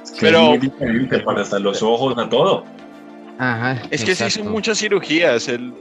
[0.02, 2.64] es que Pero- es muy diferente para hasta los ojos, a todo.
[3.38, 5.48] Ajá, Es que se hizo muchas cirugías.
[5.48, 5.72] Él,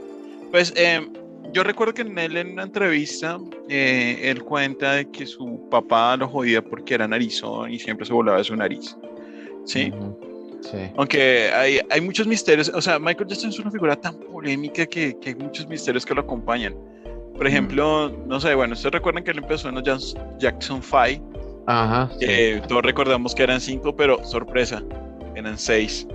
[0.50, 1.06] pues eh,
[1.52, 3.38] yo recuerdo que en él en una entrevista
[3.68, 8.14] eh, él cuenta de que su papá lo jodía porque era narizón y siempre se
[8.14, 8.96] volaba de su nariz.
[9.66, 9.92] Sí.
[10.62, 10.90] Sí.
[10.96, 15.18] Aunque hay, hay muchos misterios, o sea, Michael Jackson es una figura tan polémica que,
[15.18, 16.74] que hay muchos misterios que lo acompañan.
[17.36, 21.64] Por ejemplo, no sé, bueno, ustedes recuerdan que él empezó en los Jans- Jackson 5,
[21.66, 22.26] Ajá, sí.
[22.26, 24.82] que todos recordamos que eran 5, pero sorpresa,
[25.34, 26.06] eran 6.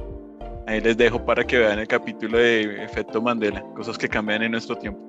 [0.68, 4.52] Ahí les dejo para que vean el capítulo de Efecto Mandela, cosas que cambian en
[4.52, 5.00] nuestro tiempo.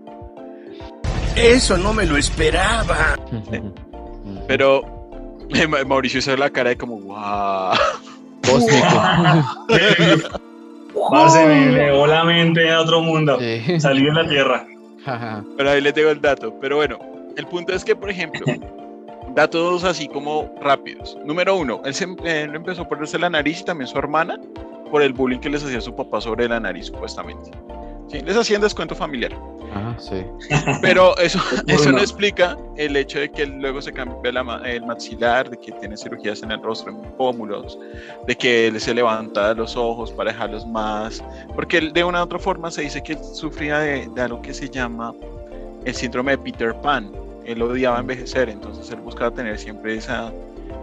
[1.36, 3.18] Eso no me lo esperaba.
[3.30, 3.74] Ujú.
[4.48, 4.82] Pero
[5.68, 7.74] Ma- Mauricio hizo la cara de como, wow.
[8.50, 8.86] Cósmico.
[11.10, 13.38] Parce, me elevó la mente a otro mundo.
[13.38, 13.80] Sí.
[13.80, 14.66] Salí de la tierra.
[15.56, 16.54] Pero ahí les dejo el dato.
[16.60, 16.98] Pero bueno,
[17.36, 18.44] el punto es que, por ejemplo,
[19.34, 21.16] datos así como rápidos.
[21.24, 24.40] Número uno, él, se, él empezó a ponerse la nariz y también su hermana
[24.90, 27.50] por el bullying que les hacía su papá sobre la nariz, supuestamente.
[28.08, 29.32] Sí, les hacían descuento familiar.
[29.76, 30.24] Ajá, sí.
[30.80, 34.84] Pero eso, eso no explica el hecho de que él luego se cambia la el
[34.86, 37.78] maxilar, de que tiene cirugías en el rostro, en pómulos,
[38.26, 41.22] de que él se levanta los ojos para dejarlos más.
[41.54, 44.40] Porque él, de una u otra forma se dice que él sufría de, de algo
[44.42, 45.14] que se llama
[45.84, 47.10] el síndrome de Peter Pan.
[47.44, 50.32] Él odiaba envejecer, entonces él buscaba tener siempre esa,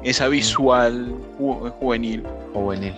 [0.04, 2.24] esa visual ju- juvenil.
[2.54, 2.94] Juvenil.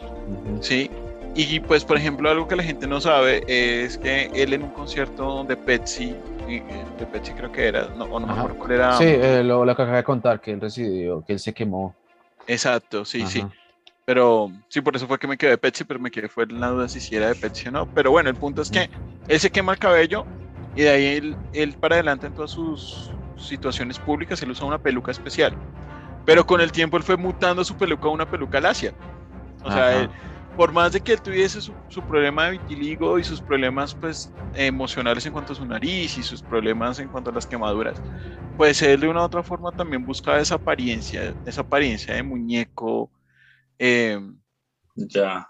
[0.62, 0.90] Sí.
[1.38, 4.70] Y pues, por ejemplo, algo que la gente no sabe es que él en un
[4.72, 6.16] concierto de Pepsi,
[6.48, 6.64] eh,
[6.98, 8.42] de Pepsi creo que era, no, o no me Ajá.
[8.44, 8.98] acuerdo cuál era.
[8.98, 11.94] Sí, eh, lo, lo que acaba de contar, que él residió, que él se quemó.
[12.48, 13.46] Exacto, sí, sí.
[14.06, 16.60] Pero sí, por eso fue que me quedé de Pepsi, pero me quedé fue en
[16.62, 17.86] la duda si sí era de Pepsi o no.
[17.88, 18.90] Pero bueno, el punto es que
[19.28, 20.26] él se quema el cabello
[20.76, 24.78] y de ahí él, él para adelante en todas sus situaciones públicas él usa una
[24.78, 25.54] peluca especial.
[26.24, 28.94] Pero con el tiempo él fue mutando su peluca a una peluca lacia.
[29.64, 30.10] O sea, él-
[30.56, 34.32] por más de que él tuviese su, su problema de vitiligo y sus problemas pues
[34.54, 38.02] emocionales en cuanto a su nariz y sus problemas en cuanto a las quemaduras,
[38.58, 43.12] pues él de una u otra forma también buscaba esa apariencia, esa apariencia de muñeco,
[43.78, 44.20] eh,
[44.96, 45.48] Ya.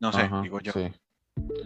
[0.00, 0.72] no sé, Ajá, digo yo.
[0.72, 0.92] Sí.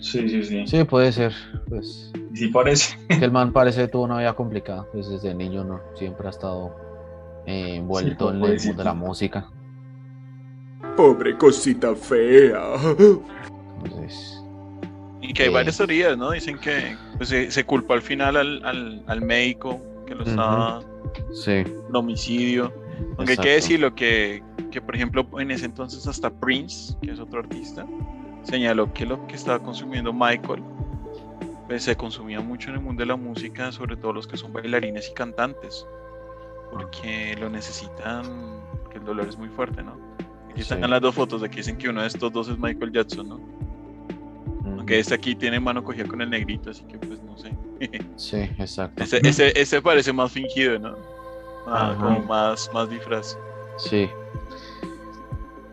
[0.01, 0.67] Sí, sí, sí.
[0.67, 1.33] Sí, puede ser.
[1.69, 2.99] Pues Sí parece.
[3.09, 4.87] que el man parece que tuvo una vida complicada.
[4.93, 6.77] Pues desde niño no siempre ha estado
[7.47, 9.49] eh, envuelto en el mundo de la música.
[10.97, 12.63] Pobre cosita fea.
[13.85, 14.41] Entonces,
[15.21, 15.55] Y que hay Sí.
[15.55, 16.31] varias teorías, ¿no?
[16.31, 20.83] Dicen que pues, se, se culpa al final al, al, al médico que lo estaba,
[21.33, 21.51] sí.
[21.53, 22.73] el homicidio.
[23.19, 27.19] Aunque hay que decirlo que, que, por ejemplo, en ese entonces hasta Prince, que es
[27.19, 27.85] otro artista,
[28.43, 30.63] señaló que lo que estaba consumiendo Michael
[31.67, 34.53] pues, se consumía mucho en el mundo de la música, sobre todo los que son
[34.53, 35.87] bailarines y cantantes,
[36.71, 38.25] porque lo necesitan,
[38.83, 39.97] porque el dolor es muy fuerte, ¿no?
[40.55, 40.89] Aquí están Sí.
[40.89, 43.41] las dos fotos de que dicen que uno de estos dos es Michael Jackson, ¿no?
[44.65, 47.51] Aunque este aquí tiene mano cogida con el negrito, así que pues no sé.
[48.17, 49.03] Sí, exacto.
[49.03, 50.95] Ese, ese, ese parece más fingido, ¿no?
[51.67, 53.37] Ah, como más, más disfraz.
[53.79, 54.09] Sí.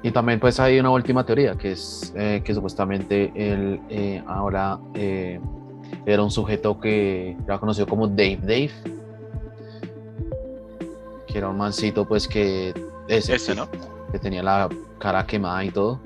[0.02, 4.80] Y también pues hay una última teoría que es eh, que supuestamente él eh, ahora
[4.96, 5.40] eh,
[6.08, 8.72] era un sujeto que era conocido como Dave Dave.
[11.28, 12.74] que era un mancito, pues que
[13.08, 13.70] ese, Ese, ¿no?
[14.12, 14.70] Que tenía la
[15.00, 16.00] cara quemada y todo.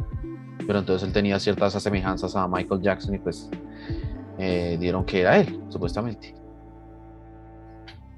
[0.65, 3.49] Pero entonces él tenía ciertas semejanzas a Michael Jackson y pues
[4.37, 6.35] eh, dieron que era él, supuestamente.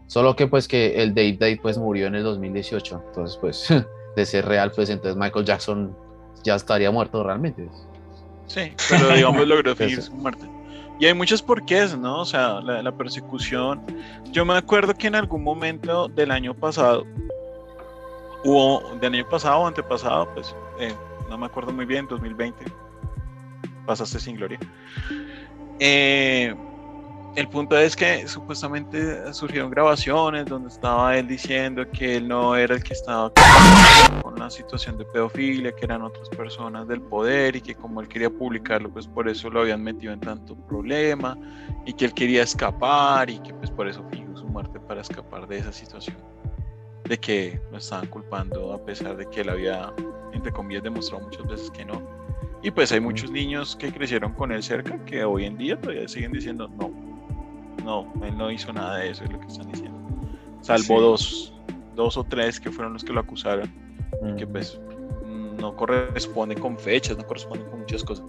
[0.07, 3.67] Solo que pues que el Dave Day pues murió en el 2018, entonces pues
[4.15, 5.95] de ser real pues entonces Michael Jackson
[6.43, 7.69] ya estaría muerto realmente.
[8.47, 9.83] Sí, pero digamos logró Ese.
[9.83, 10.47] fingir su muerte.
[10.99, 12.21] Y hay muchos porqués, ¿no?
[12.21, 13.83] O sea, la, la persecución.
[14.31, 17.05] Yo me acuerdo que en algún momento del año pasado,
[18.47, 20.93] hubo, del año pasado o antepasado, pues, eh,
[21.29, 22.65] no me acuerdo muy bien, 2020,
[23.85, 24.59] pasaste sin gloria.
[25.79, 26.55] Eh,
[27.35, 32.73] el punto es que supuestamente surgieron grabaciones donde estaba él diciendo que él no era
[32.73, 33.31] el que estaba
[34.23, 38.07] con la situación de pedofilia, que eran otras personas del poder y que como él
[38.07, 41.37] quería publicarlo, pues por eso lo habían metido en tanto problema
[41.85, 45.47] y que él quería escapar y que pues por eso fingió su muerte para escapar
[45.47, 46.17] de esa situación,
[47.07, 49.93] de que lo estaban culpando a pesar de que él había,
[50.33, 52.01] entre comillas, demostrado muchas veces que no.
[52.63, 56.07] Y pues hay muchos niños que crecieron con él cerca que hoy en día todavía
[56.07, 56.91] siguen diciendo no,
[57.83, 59.97] no, él no hizo nada de eso, es lo que están diciendo.
[60.61, 60.93] Salvo Sí.
[60.95, 61.53] dos,
[61.95, 63.71] dos o tres que fueron los que lo acusaron
[64.37, 64.79] que pues
[65.59, 68.25] no corresponde con fechas, no corresponde con muchas cosas.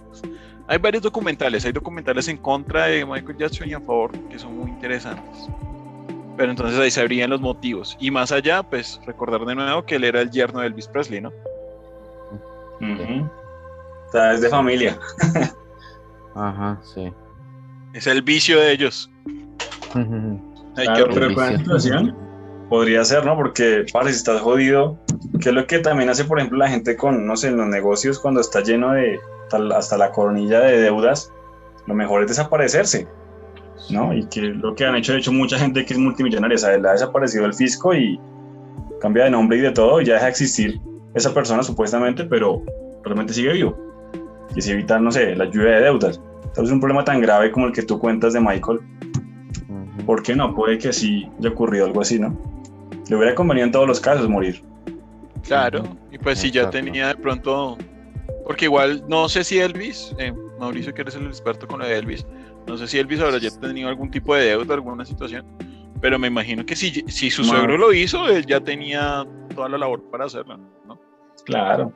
[0.67, 4.57] Hay varios documentales, hay documentales en contra de Michael Jackson y a favor que son
[4.57, 5.49] muy interesantes.
[6.39, 7.97] Pero entonces ahí se abrían los motivos.
[7.99, 11.19] Y más allá, pues recordar de nuevo que él era el yerno de Elvis Presley,
[11.19, 11.33] ¿no?
[12.79, 13.25] Ujú.
[14.07, 14.97] O sea, es de familia.
[16.35, 17.11] Ajá, sí.
[17.93, 19.11] Es el vicio de ellos.
[20.77, 21.43] Hay Claro, que pero con vicio.
[21.49, 22.17] esa situación
[22.69, 23.35] podría ser, ¿no?
[23.35, 24.97] Porque, para si estás jodido,
[25.41, 27.67] que es lo que también hace, por ejemplo, la gente con, no sé, en los
[27.67, 31.33] negocios, cuando está lleno de tal- hasta la coronilla de deudas,
[31.85, 33.09] lo mejor es desaparecerse,
[33.89, 34.13] ¿no?
[34.13, 36.91] Y que lo que han hecho, de hecho, mucha gente que es multimillonaria, le ha
[36.93, 38.19] desaparecido el fisco y
[38.99, 40.81] cambia de nombre y de todo, y ya deja de existir
[41.13, 42.61] esa persona supuestamente, pero
[43.03, 43.77] realmente sigue vivo.
[44.55, 46.21] Y se evita, no sé, la lluvia de deudas.
[46.43, 48.79] Entonces, un problema tan grave como el que tú cuentas de Michael.
[50.05, 50.55] ¿Por qué no?
[50.55, 52.35] Puede que sí haya ocurrido algo así, ¿no?
[53.07, 54.63] Le hubiera convenido en todos los casos morir.
[55.43, 57.77] Claro, y pues si ya tenía de pronto,
[58.45, 61.97] porque igual no sé si Elvis, eh, Mauricio que eres el experto con lo de
[61.97, 62.25] Elvis,
[62.69, 65.43] no sé si Elvis habrá ya tenido algún tipo de deuda, alguna situación,
[65.99, 69.79] pero me imagino que si, si su suegro lo hizo, él ya tenía toda la
[69.79, 70.99] labor para hacerlo, ¿no?
[71.45, 71.91] Claro.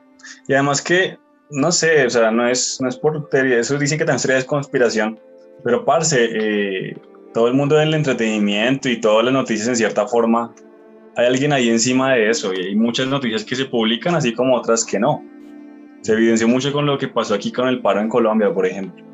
[0.48, 1.16] Y además que,
[1.50, 4.38] no sé, o sea, no es, no es por teoría, eso dicen que también sería
[4.38, 5.18] es conspiración,
[5.62, 6.96] pero parce, eh,
[7.32, 10.52] todo el mundo del entretenimiento y todas las noticias en cierta forma,
[11.16, 14.56] hay alguien ahí encima de eso y hay muchas noticias que se publican así como
[14.56, 15.24] otras que no.
[16.02, 19.13] Se evidenció mucho con lo que pasó aquí con el paro en Colombia, por ejemplo.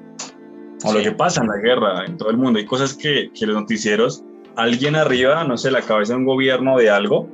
[0.84, 2.58] O lo que pasa en la guerra, en todo el mundo.
[2.58, 4.24] Hay cosas que, que los noticieros,
[4.56, 7.28] alguien arriba, no sé, la cabeza de un gobierno de algo,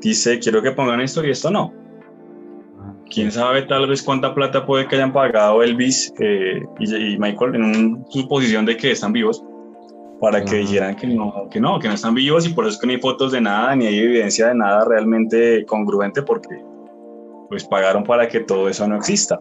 [0.00, 1.72] dice, quiero que pongan esto y esto no.
[3.10, 7.56] Quién sabe tal vez cuánta plata puede que hayan pagado Elvis eh, y, y Michael
[7.56, 9.44] en un- suposición de que están vivos
[10.20, 10.58] para que Ajá.
[10.60, 12.92] dijeran que no, que no, que no están vivos y por eso es que no
[12.94, 16.62] hay fotos de nada ni hay evidencia de nada realmente congruente porque
[17.50, 19.38] pues pagaron para que todo eso no exista.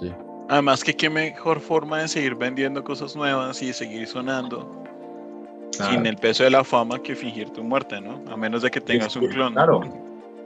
[0.00, 0.12] Sí.
[0.50, 4.84] Además que qué mejor forma de seguir vendiendo cosas nuevas y seguir sonando
[5.70, 8.20] sin el peso de la fama que fingir tu muerte, ¿no?
[8.28, 9.52] A menos de que tengas un clon.
[9.52, 9.80] Claro.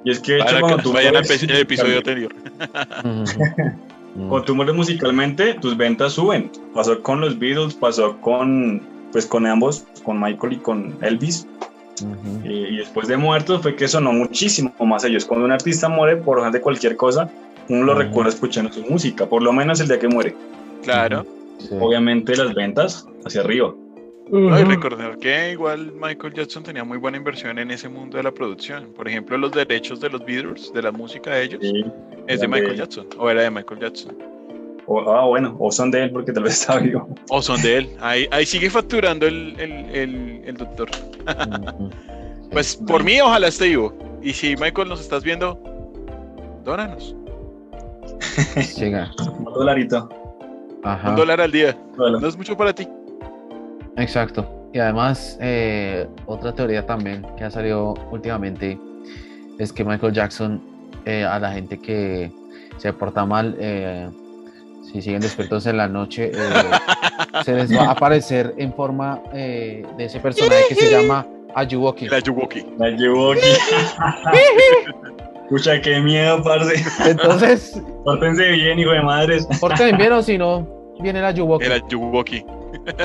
[0.04, 2.34] Y es que de hecho cuando que tú vayan al el episodio anterior.
[4.14, 6.48] Cuando tú mueres musicalmente, tus ventas suben.
[6.72, 11.48] Pasó con los Beatles, pasó con pues con ambos, con Michael y con Elvis.
[12.44, 15.24] Eh, y después de muertos fue que sonó muchísimo más ellos.
[15.24, 17.28] Cuando un artista muere por de cualquier cosa,
[17.68, 20.35] uno lo recuerda escuchando su música, por lo menos el día que muere.
[20.83, 21.24] Claro.
[21.59, 21.68] Sí.
[21.81, 23.74] Obviamente las ventas hacia arriba.
[24.30, 28.22] No, y recordar que igual Michael Jackson tenía muy buena inversión en ese mundo de
[28.22, 28.86] la producción.
[28.97, 31.84] Por ejemplo, los derechos de los Beatles, de la música de ellos, Sí.
[32.26, 34.16] es de Michael de- Jackson, o era de Michael Jackson,
[34.86, 37.09] O, ah, bueno, o son de él porque tal vez está vivo.
[37.30, 37.88] o son de él.
[38.01, 40.88] Ahí, ahí sigue facturando el, el, el, el doctor.
[42.51, 43.93] Pues por mí, ojalá esté vivo.
[44.22, 45.59] Y si Michael nos estás viendo,
[46.64, 47.14] dónanos.
[48.76, 49.10] Llega.
[49.18, 50.08] Un dolarito.
[50.82, 51.10] Ajá.
[51.10, 51.76] Un dólar al día.
[51.96, 52.88] Bueno, No es mucho para ti.
[53.96, 54.68] Exacto.
[54.72, 58.78] Y además, eh, otra teoría también que ha salido últimamente
[59.58, 60.60] es que Michael Jackson
[61.06, 62.32] eh, a la gente que
[62.78, 64.08] se porta mal, eh,
[64.82, 66.40] si siguen despiertos en la noche, eh,
[67.44, 72.08] se les va a aparecer en forma eh, de ese personaje que se llama Ayuwoki.
[72.08, 72.20] La
[72.78, 72.88] la
[75.45, 76.74] Escucha, qué miedo, parce.
[77.11, 79.47] Entonces, Pórtense bien, hijo de madres.
[79.61, 81.66] porten bien o si no, viene la Ayuwoki.
[81.66, 82.45] Era Yuwoki.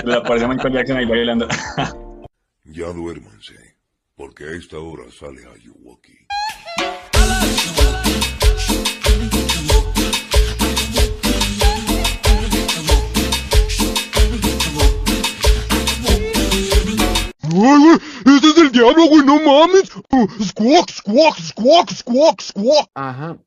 [0.04, 1.48] Le aparece Michael Jackson ahí bailando.
[2.66, 3.54] Ya duérmanse.
[4.16, 6.14] Porque a esta hora sale Ayuwoki.
[6.80, 6.88] ¡Ay,
[17.60, 18.00] güey,
[18.36, 19.90] este es el diablo, güey, no mames.
[19.90, 22.90] Squawk, squawk, squawk, squawk, squawk.
[22.96, 23.38] Ajá.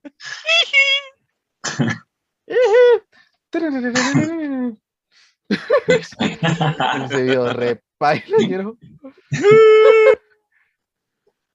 [7.08, 7.82] Se vio re.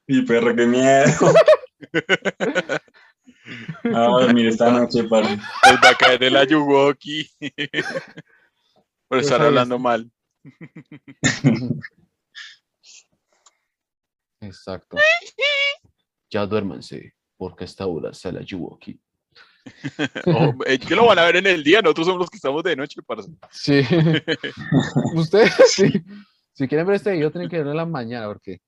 [0.08, 1.34] Mi perro, qué miedo.
[3.94, 5.30] Ah, oh, esta noche para.
[5.30, 6.46] El Bacanela.
[9.08, 10.12] Por estar hablando mal.
[14.42, 14.98] Exacto.
[16.30, 19.00] Ya duérmanse, porque esta hora sale Yuwoki.
[20.28, 22.64] Oh, eh, que lo van a ver en el día, nosotros somos los que estamos
[22.64, 23.30] de noche, parce.
[23.52, 23.82] Sí.
[25.14, 25.92] Ustedes, sí.
[26.54, 28.62] Si quieren ver este video, tienen que verlo en la mañana, porque.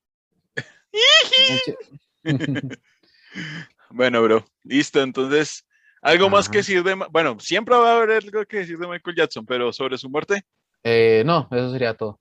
[3.92, 5.02] Bueno, bro, listo.
[5.02, 5.66] Entonces,
[6.02, 6.96] algo más que decir de.
[7.12, 10.44] Bueno, siempre va a haber algo que decir de Michael Jackson, pero sobre su muerte,
[10.84, 12.20] Eh, no, eso sería todo.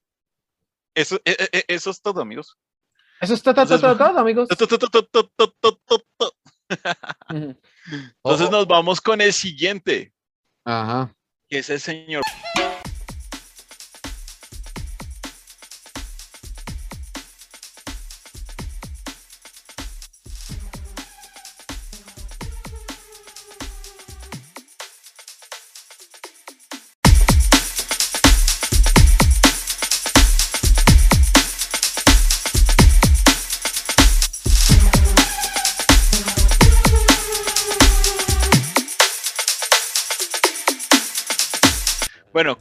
[0.95, 2.57] eso, eh, eh, eh, eso es todo, amigos.
[3.21, 4.49] Eso está tratado, amigos.
[7.31, 10.13] Entonces nos vamos con el siguiente.
[10.65, 11.15] Ajá.
[11.49, 12.23] Que es el señor.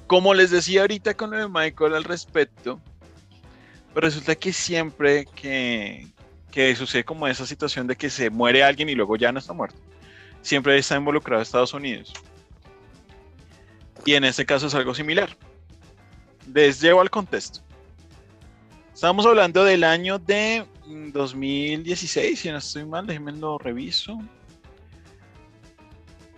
[0.08, 2.80] Como les decía ahorita con lo de Michael al respecto,
[3.94, 6.08] pues resulta que siempre que,
[6.52, 9.54] que sucede como esa situación de que se muere alguien y luego ya no está
[9.54, 9.78] muerto,
[10.42, 12.14] siempre está involucrado Estados Unidos.
[14.06, 15.36] Y en este caso es algo similar.
[16.54, 17.60] Les llevo al contexto.
[18.94, 24.18] Estamos hablando del año de mm, 2016, si no estoy mal, déjenme lo reviso.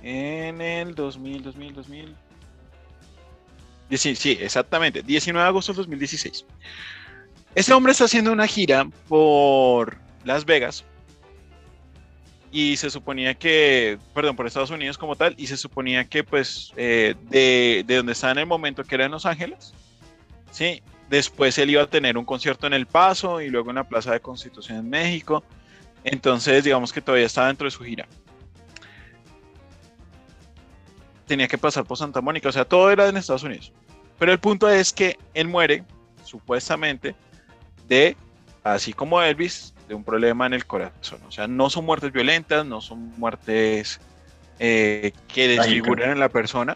[0.02, 2.16] En el 2000, 2000, 2000.
[3.98, 5.02] Sí, exactamente.
[5.02, 6.46] 19 de agosto del 2016.
[7.56, 10.86] Este hombre está haciendo una gira por Las Vegas.
[12.52, 15.36] Y se suponía que, perdón, por Estados Unidos como tal.
[15.38, 19.06] Y se suponía que, pues, eh, de, de donde estaba en el momento, que era
[19.06, 19.74] en Los Ángeles.
[20.52, 20.82] Sí.
[21.10, 24.12] Después él iba a tener un concierto en El Paso y luego en la Plaza
[24.12, 25.44] de Constitución en México.
[26.04, 28.08] Entonces, digamos que todavía estaba dentro de su gira.
[31.30, 33.72] Tenía que pasar por Santa Mónica, o sea, todo era en Estados Unidos.
[34.18, 35.84] Pero el punto es que él muere,
[36.26, 37.16] supuestamente,
[37.88, 38.18] de,
[38.64, 41.20] así como Elvis, de un problema en el corazón.
[41.28, 44.02] O sea, no son muertes violentas, no son muertes
[44.58, 46.76] eh, que desfiguran en la persona.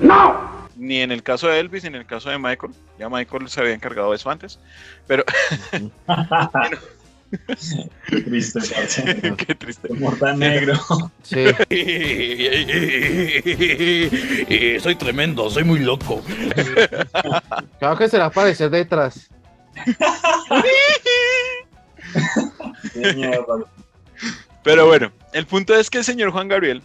[0.00, 0.66] ¡No!
[0.74, 2.72] Ni en el caso de Elvis, ni en el caso de Michael.
[2.98, 4.58] Ya Michael se había encargado de eso antes.
[5.06, 5.24] Pero,
[8.08, 9.02] Qué triste, parce.
[9.36, 9.88] qué triste.
[9.92, 10.74] Humor tan negro.
[11.22, 11.44] Sí.
[14.50, 16.22] Eh, soy tremendo, soy muy loco.
[17.78, 19.28] Claro que será aparecer detrás.
[24.62, 26.82] Pero bueno, el punto es que el señor Juan Gabriel,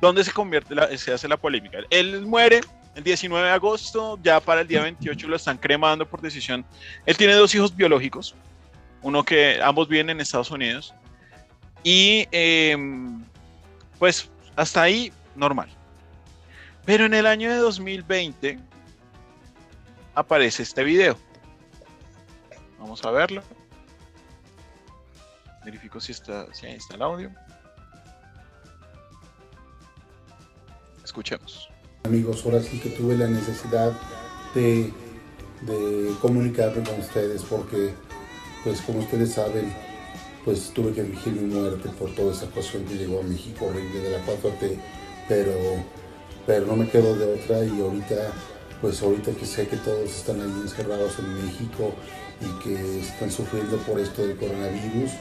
[0.00, 1.78] ¿dónde se convierte, la- se hace la polémica?
[1.90, 2.60] Él muere
[2.94, 6.64] el 19 de agosto, ya para el día 28 lo están cremando por decisión.
[7.06, 8.34] Él tiene dos hijos biológicos,
[9.02, 10.94] uno que ambos viven en Estados Unidos.
[11.84, 13.24] Y em,
[13.98, 15.68] pues hasta ahí normal.
[16.84, 18.58] Pero en el año de 2020
[20.14, 21.16] aparece este video.
[22.78, 23.42] Vamos a verlo.
[25.64, 27.30] Verifico si está, si ahí está el audio.
[31.04, 31.68] Escuchemos.
[32.04, 33.92] Amigos, ahora sí que tuve la necesidad
[34.54, 34.92] de,
[35.62, 37.94] de comunicarme con ustedes porque,
[38.68, 39.72] pues como ustedes saben,
[40.44, 43.98] pues tuve que fingir mi muerte por toda esa cuestión que llegó a México horrible
[44.00, 44.76] de la 4T,
[45.26, 45.54] pero,
[46.46, 48.30] pero no me quedo de otra y ahorita,
[48.82, 51.94] pues ahorita que sé que todos están ahí encerrados en México
[52.42, 55.12] y que están sufriendo por esto del coronavirus,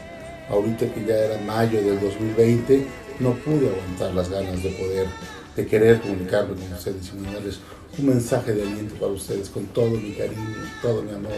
[0.50, 2.86] ahorita que ya era mayo del 2020,
[3.22, 5.08] no pude aguantar las ganas de poder
[5.56, 7.60] de querer comunicarme con ustedes y mandarles
[7.98, 11.32] un mensaje de aliento para ustedes con todo mi cariño, todo mi amor,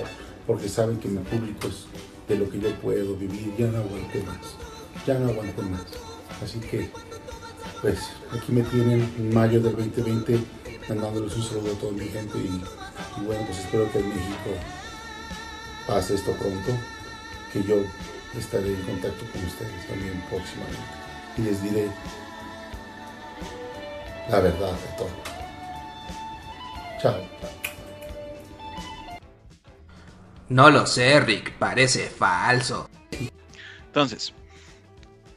[0.50, 1.86] porque saben que mi público es
[2.28, 4.38] de lo que yo puedo vivir, ya no aguanté más,
[5.06, 5.84] ya no aguanté más.
[6.44, 6.90] Así que,
[7.84, 8.00] pues,
[8.36, 10.40] aquí me tienen en mayo del 2020
[10.90, 12.64] mandándoles un saludo a toda mi gente y,
[13.22, 14.50] y bueno, pues espero que en México
[15.86, 16.72] pase esto pronto
[17.54, 17.76] que yo
[18.36, 20.80] estaré en contacto con ustedes también próximamente
[21.38, 21.92] y les diré
[24.32, 25.10] la verdad de todo.
[27.00, 27.59] Chao.
[30.50, 32.90] No lo sé, Rick, parece falso.
[33.86, 34.34] Entonces,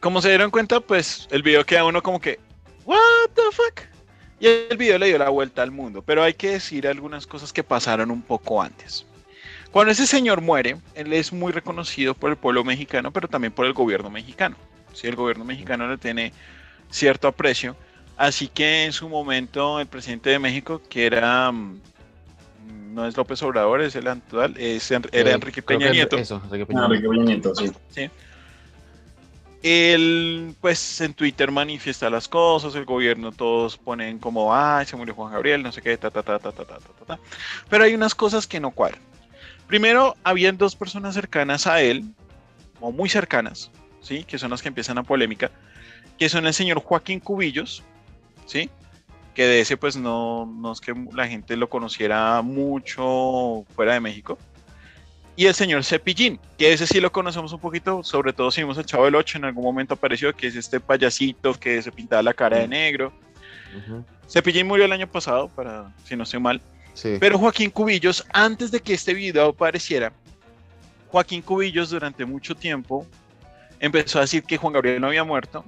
[0.00, 2.40] como se dieron cuenta, pues el video queda uno como que,
[2.84, 3.82] ¿What the fuck?
[4.40, 7.52] Y el video le dio la vuelta al mundo, pero hay que decir algunas cosas
[7.52, 9.06] que pasaron un poco antes.
[9.70, 13.66] Cuando ese señor muere, él es muy reconocido por el pueblo mexicano, pero también por
[13.66, 14.56] el gobierno mexicano.
[14.92, 16.32] Sí, el gobierno mexicano le tiene
[16.90, 17.76] cierto aprecio.
[18.16, 21.80] Así que en su momento el presidente de México, que era, mm,
[22.92, 26.16] no es López Obrador, es el actual, es, era Eh, Enrique Peña que Nieto.
[26.16, 27.06] Eso, Enrique Peña Ah, Nieto.
[27.06, 27.70] Enrique Peña Nieto, sí.
[27.90, 28.10] Sí.
[29.62, 35.14] Él, pues, en Twitter manifiesta las cosas, el gobierno todos ponen como, ay, se murió
[35.14, 37.18] Juan Gabriel, no sé qué, ta, ta, ta, ta, ta, ta, ta, ta, ta.
[37.68, 39.00] Pero hay unas cosas que no cuadran.
[39.68, 42.04] Primero, habían dos personas cercanas a él,
[42.80, 43.70] o muy cercanas,
[44.00, 44.24] ¿sí?
[44.24, 45.52] Que son las que empiezan la polémica,
[46.18, 47.84] que son el señor Joaquín Cubillos,
[48.46, 48.68] ¿sí?
[49.34, 54.00] Que de ese, pues, no, no es que la gente lo conociera mucho fuera de
[54.00, 54.38] México
[55.34, 58.76] y el señor Cepillín, que ese sí lo conocemos un poquito, sobre todo si vimos
[58.76, 62.22] el Chavo del 8, en algún momento apareció, que es este payasito que se pintaba
[62.22, 63.12] la cara de negro.
[63.76, 64.04] Ujú.
[64.28, 66.60] Cepillín murió el año pasado, para si no estoy mal.
[66.92, 67.16] Sí.
[67.18, 70.12] Pero Joaquín Cubillos, antes de que este video apareciera,
[71.08, 73.06] Joaquín Cubillos durante mucho tiempo
[73.80, 75.64] empezó a decir que Juan Gabriel no había muerto.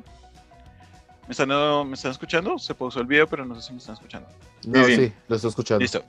[1.27, 1.49] ¿Me están,
[1.89, 2.59] ¿me están escuchando?
[2.59, 4.29] Se pausó el video, pero no sé si me están escuchando.
[4.67, 5.83] No, sí, lo estoy escuchando.
[5.83, 6.05] Listo.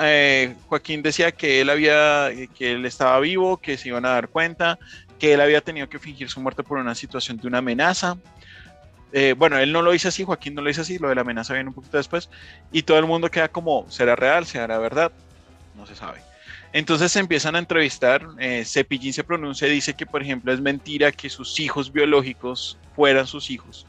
[0.00, 4.28] Eh, Joaquín decía que él había, que él estaba vivo, que se iban a dar
[4.28, 4.78] cuenta,
[5.18, 8.16] que él había tenido que fingir su muerte por una situación de una amenaza.
[9.12, 11.22] Eh, bueno, él no lo dice así, Joaquín no lo dice así, lo de la
[11.22, 12.28] amenaza viene un poquito después,
[12.70, 14.44] y todo el mundo queda como, ¿será real?
[14.44, 15.12] ¿Será verdad?
[15.76, 16.20] No se sabe.
[16.72, 20.60] Entonces se empiezan a entrevistar, eh, Cepillín se pronuncia y dice que, por ejemplo, es
[20.60, 23.86] mentira que sus hijos biológicos fueran sus hijos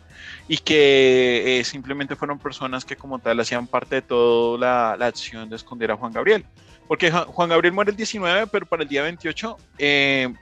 [0.47, 5.49] y que eh, simplemente fueron personas que como tal hacían parte de toda la, acción
[5.49, 6.45] de esconder a Juan Gabriel.
[6.88, 10.34] Porque Juan Gabriel muere el 19, pero para el día 28 eh,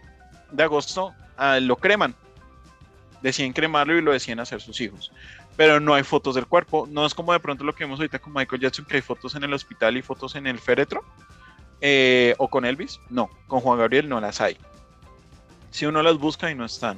[0.52, 2.16] de agosto ah, lo creman.
[3.22, 5.12] Deciden cremarlo y lo deciden hacer sus hijos.
[5.58, 6.88] Pero no hay fotos del cuerpo.
[6.90, 9.36] No es como de pronto lo que vemos ahorita con Michael Jackson, que hay fotos
[9.36, 11.04] en el hospital y fotos en el féretro.
[11.82, 13.00] Eh, o con Elvis.
[13.10, 14.58] No, con Juan Gabriel no las hay.
[15.72, 16.98] Si uno las busca y no están.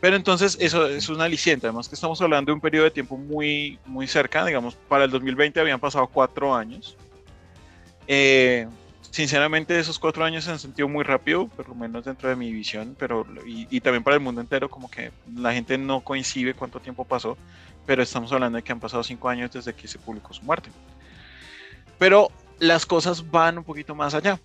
[0.00, 3.16] Pero entonces eso, es una aliciente, además que estamos hablando de un periodo de tiempo
[3.16, 6.94] muy, muy cerca, digamos, para el 2020 habían pasado cuatro años.
[8.06, 8.68] Eh,
[9.10, 12.52] sinceramente esos cuatro años se han sentido muy rápido, por lo menos dentro de mi
[12.52, 16.52] visión, pero y, y también para el mundo entero, como que la gente no coincide
[16.52, 17.38] cuánto tiempo pasó,
[17.86, 20.68] pero estamos hablando de que han pasado cinco años desde que se publicó su muerte.
[21.98, 22.28] Pero
[22.58, 24.40] las cosas van un poquito más allá.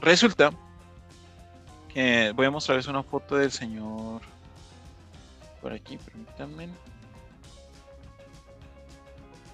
[0.00, 0.50] Resulta
[1.92, 4.22] que voy a mostrarles una foto del señor
[5.60, 6.68] por aquí, permítanme.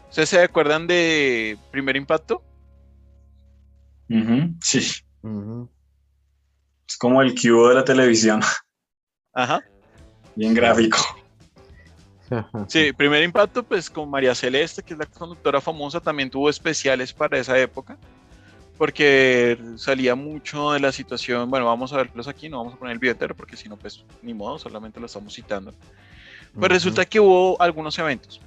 [0.09, 2.43] ¿Ustedes se acuerdan de Primer Impacto?
[4.63, 5.05] Sí, es
[6.99, 8.41] como el cubo de la televisión,
[9.35, 9.61] Ajá.
[10.37, 10.97] bien gráfico.
[12.69, 17.13] Sí, Primer Impacto, pues con María Celeste, que es la conductora famosa, también tuvo especiales
[17.13, 17.97] para esa época,
[18.79, 21.49] porque salía mucho de la situación.
[21.51, 23.77] Bueno, vamos a verlos aquí, no vamos a poner el video entero, porque si no,
[23.77, 25.73] pues ni modo, solamente lo estamos citando.
[25.73, 26.67] Pues Ujú.
[26.69, 28.41] resulta que hubo algunos eventos.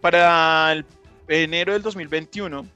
[0.00, 0.84] Para el
[1.28, 2.66] enero del 2021,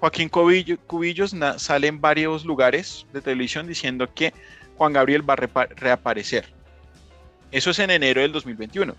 [0.00, 4.32] Joaquín Cubillo- Cubillos sale en varios lugares de televisión diciendo que
[4.76, 6.46] Juan Gabriel va a reaparecer.
[7.50, 8.94] Eso es en enero del 2021.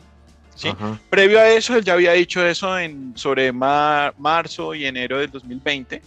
[0.56, 0.70] ¿Sí?
[1.10, 5.30] Previo a eso, él ya había dicho eso en, sobre mar- marzo y enero del
[5.32, 6.02] 2020.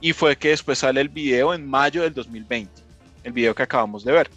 [0.00, 2.70] Y fue que después sale el video en mayo del 2020.
[3.24, 4.30] El video que acabamos de ver.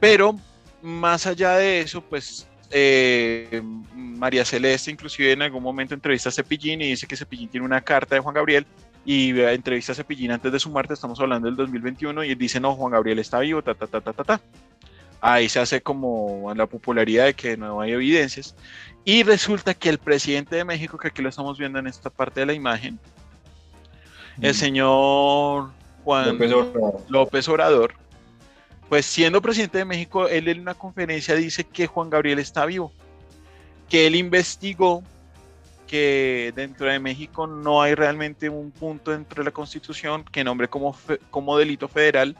[0.00, 0.38] Pero
[0.82, 3.62] más allá de eso, pues eh,
[3.94, 7.80] María Celeste inclusive en algún momento entrevista a Cepillín y dice que Cepillín tiene una
[7.80, 8.66] carta de Juan Gabriel
[9.04, 12.58] y entrevista a Cepillín antes de su muerte, estamos hablando del 2021 y él dice,
[12.58, 14.40] no, Juan Gabriel está vivo, ta, ta, ta, ta, ta, ta.
[15.20, 18.54] Ahí se hace como la popularidad de que no hay evidencias.
[19.04, 22.40] Y resulta que el presidente de México, que aquí lo estamos viendo en esta parte
[22.40, 22.98] de la imagen,
[24.40, 25.70] el señor
[26.04, 27.02] Juan López Obrador.
[27.08, 27.94] López Obrador,
[28.88, 32.92] pues siendo presidente de México, él en una conferencia dice que Juan Gabriel está vivo,
[33.88, 35.02] que él investigó
[35.86, 40.68] que dentro de México no hay realmente un punto dentro de la Constitución que nombre
[40.68, 42.36] como, fe- como delito federal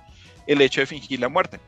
[0.49, 1.61] el hecho de fingir la muerte.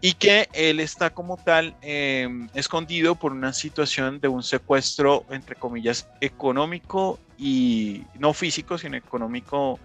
[0.00, 5.56] Y que él está como tal eh, escondido por una situación de un secuestro, entre
[5.56, 9.80] comillas, económico y no físico, sino económico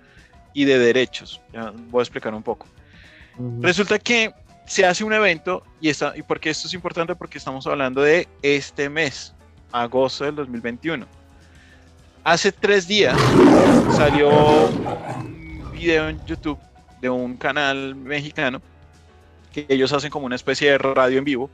[0.53, 1.41] y de derechos.
[1.53, 2.67] Ya voy a explicar un poco.
[3.61, 4.33] Resulta que
[4.65, 8.27] se hace un evento y está y porque esto es importante porque estamos hablando de
[8.41, 9.33] este mes,
[9.71, 11.05] agosto del 2021.
[12.23, 13.17] Hace tres días
[13.95, 16.59] salió un video en YouTube
[17.01, 18.61] de un canal mexicano
[19.51, 21.49] que ellos hacen como una especie de radio en vivo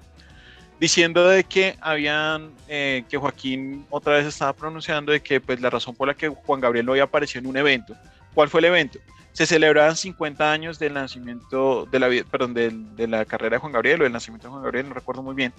[0.79, 5.69] diciendo de que habían eh, que Joaquín otra vez estaba pronunciando de que pues la
[5.69, 7.95] razón por la que Juan Gabriel no había aparecido en un evento.
[8.33, 8.99] ¿cuál fue el evento?
[9.37, 14.01] se celebraban 50 años del nacimiento de la perdón de, la carrera de Juan Gabriel
[14.01, 15.53] o del nacimiento de Juan Gabriel no recuerdo muy bien.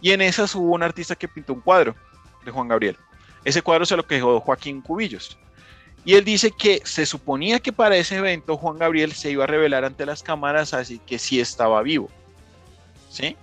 [0.00, 1.96] Y en esas hubo un artista que pintó un cuadro
[2.44, 2.96] de Juan Gabriel.
[3.44, 5.36] Ese cuadro se lo quejó Joaquín Cubillos
[6.08, 9.46] y él dice que se suponía que para ese evento Juan Gabriel se iba a
[9.46, 12.08] revelar ante las cámaras, así que sí estaba vivo.
[13.10, 13.36] ¿Sí?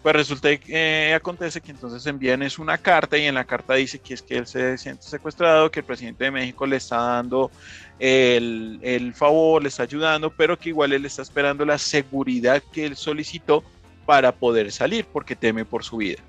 [0.00, 3.74] Pues resulta que eh, acontece que entonces envían es una carta y en la carta
[3.74, 6.96] dice que es que él se siente secuestrado, que el presidente de México le está
[6.96, 7.50] dando
[7.98, 12.86] el, el favor, le está ayudando, pero que igual él está esperando la seguridad que
[12.86, 13.64] él solicitó
[14.06, 16.22] para poder salir porque teme por su vida.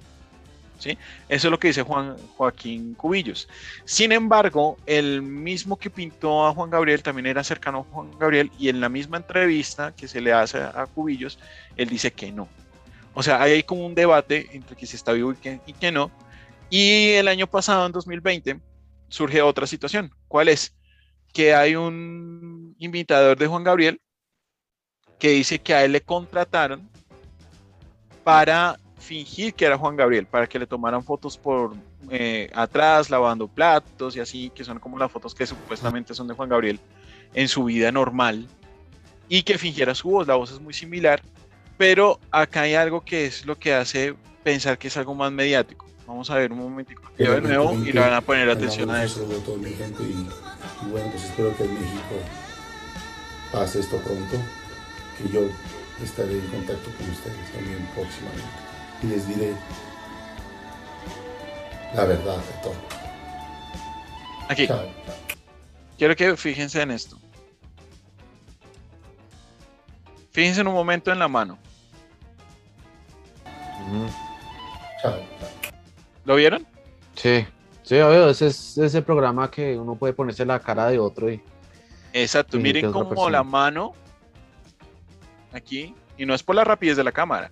[0.80, 0.98] Eso
[1.28, 3.48] es lo que dice Juan, Joaquín Cubillos.
[3.86, 8.52] Sin embargo, el mismo que pintó a Juan Gabriel también era cercano a Juan Gabriel
[8.60, 11.40] y en la misma entrevista que se le hace a Cubillos,
[11.78, 12.48] él dice que no.
[13.14, 15.92] O sea, hay como un debate entre que si está vivo y que, y que
[15.92, 16.12] no.
[16.70, 18.60] Y el año pasado, en 2020,
[19.08, 20.12] surge otra situación.
[20.28, 20.76] ¿Cuál es?
[21.34, 24.02] Que hay un imitador de Juan Gabriel
[25.20, 26.90] que dice que a él le contrataron
[28.24, 31.74] para fingir que era Juan Gabriel para que le tomaran fotos por
[32.10, 36.34] eh, atrás, lavando platos y así, que son como las fotos que supuestamente son de
[36.34, 36.80] Juan Gabriel
[37.34, 38.48] en su vida normal
[39.30, 40.28] y que fingiera su voz.
[40.28, 41.22] La voz es muy similar,
[41.78, 45.86] pero acá hay algo que es lo que hace pensar que es algo más mediático.
[46.08, 49.24] Vamos a ver un momentito de nuevo y le van a poner atención a eso.
[49.24, 52.16] Y, bueno, pues espero que en México
[53.52, 54.38] pase esto pronto,
[55.18, 55.42] que yo
[56.04, 58.65] estaré en contacto con ustedes también próximamente
[59.04, 59.54] y les diré
[61.94, 62.76] la verdad de todo.
[64.50, 64.68] Aquí.
[65.98, 67.18] Quiero que fíjense en esto.
[70.32, 71.58] Fíjense en un momento en la mano.
[76.26, 76.66] ¿Lo vieron?
[77.16, 77.46] Sí,
[77.84, 81.42] sí, obvio, ese es ese programa que uno puede ponerse la cara de otro y.
[82.12, 83.94] Exacto, miren cómo la mano
[85.54, 87.50] aquí, y no es por la rapidez de la cámara,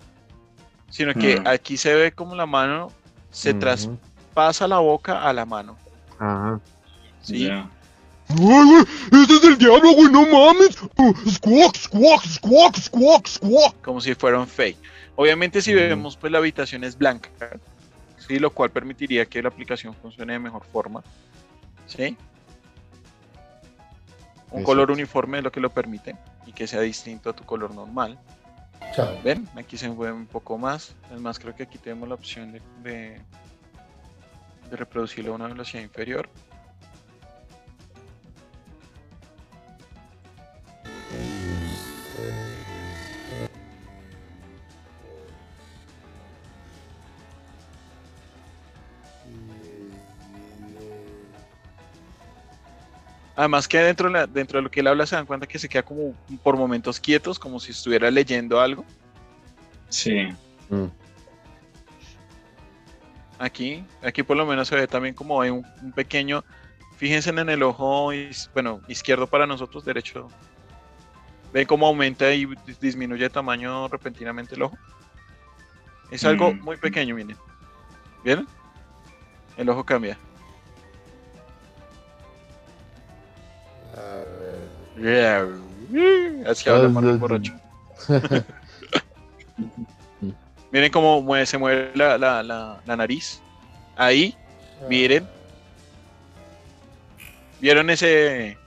[0.94, 1.48] sino que mm.
[1.48, 2.92] aquí se ve como la mano
[3.32, 5.76] se traspasa la boca a la mano.
[6.20, 6.60] Ajá.
[7.20, 7.50] Sí.
[7.50, 7.66] Ay,
[8.28, 10.80] güey, ese es el diablo, güey, no mames.
[10.96, 13.74] Uh, squawk, squawk, squawk, squawk, squawk.
[13.82, 14.78] Como si fuera un fake.
[15.16, 17.28] Obviamente si vemos, pues la habitación es blanca,
[18.16, 21.02] sí, lo cual permitiría que la aplicación funcione de mejor forma.
[21.88, 22.16] ¿Sí?
[24.52, 26.14] Un color uniforme es lo que lo permite
[26.46, 28.16] y que sea distinto a tu color normal.
[29.22, 30.94] Ven, aquí se mueve un poco más.
[31.12, 33.20] Es más, creo que aquí tenemos la opción de, de,
[34.70, 36.28] reproducirlo a una velocidad inferior.
[53.36, 55.68] Además que dentro de, dentro de lo que él habla se dan cuenta que se
[55.68, 58.84] queda como por momentos quietos, como si estuviera leyendo algo.
[59.88, 60.28] Sí.
[60.68, 60.86] Mm.
[63.38, 65.64] Aquí, aquí por lo menos se ve también como hay un,
[65.94, 66.44] pequeño,
[66.96, 68.10] fíjense en el ojo,
[68.52, 70.28] bueno, izquierdo para nosotros, derecho.
[71.52, 72.48] Ven cómo aumenta y
[72.80, 74.78] disminuye de tamaño repentinamente el ojo.
[76.10, 76.60] Es algo mm.
[76.60, 77.36] muy pequeño, miren.
[78.22, 78.46] ¿Vieron?
[79.56, 80.16] El ojo cambia.
[86.46, 87.52] Así habla borracho.
[90.72, 93.40] miren cómo se mueve la, nariz.
[93.96, 94.36] Ahí,
[94.88, 95.26] miren.
[97.60, 98.58] ¿Vieron ese?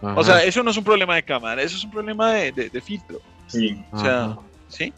[0.00, 3.20] O sea, eso no es un problema de cámara, eso es un problema de, filtro.
[3.46, 3.82] Sí.
[3.92, 4.36] O sea,
[4.68, 4.92] ¿sí?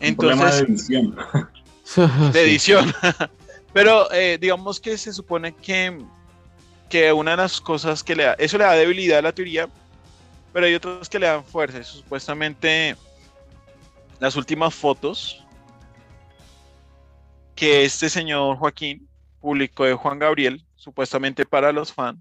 [0.00, 1.16] Entonces, de edición.
[2.32, 2.94] De edición.
[3.72, 6.02] Pero eh, digamos que se supone que
[6.88, 9.68] que una de las cosas que le da, eso le da debilidad a la teoría,
[10.52, 11.82] pero hay otras que le dan fuerza.
[11.84, 12.96] supuestamente
[14.18, 15.44] las últimas fotos
[17.54, 19.08] que este señor Joaquín
[19.40, 22.20] publicó de Juan Gabriel, supuestamente para los fans,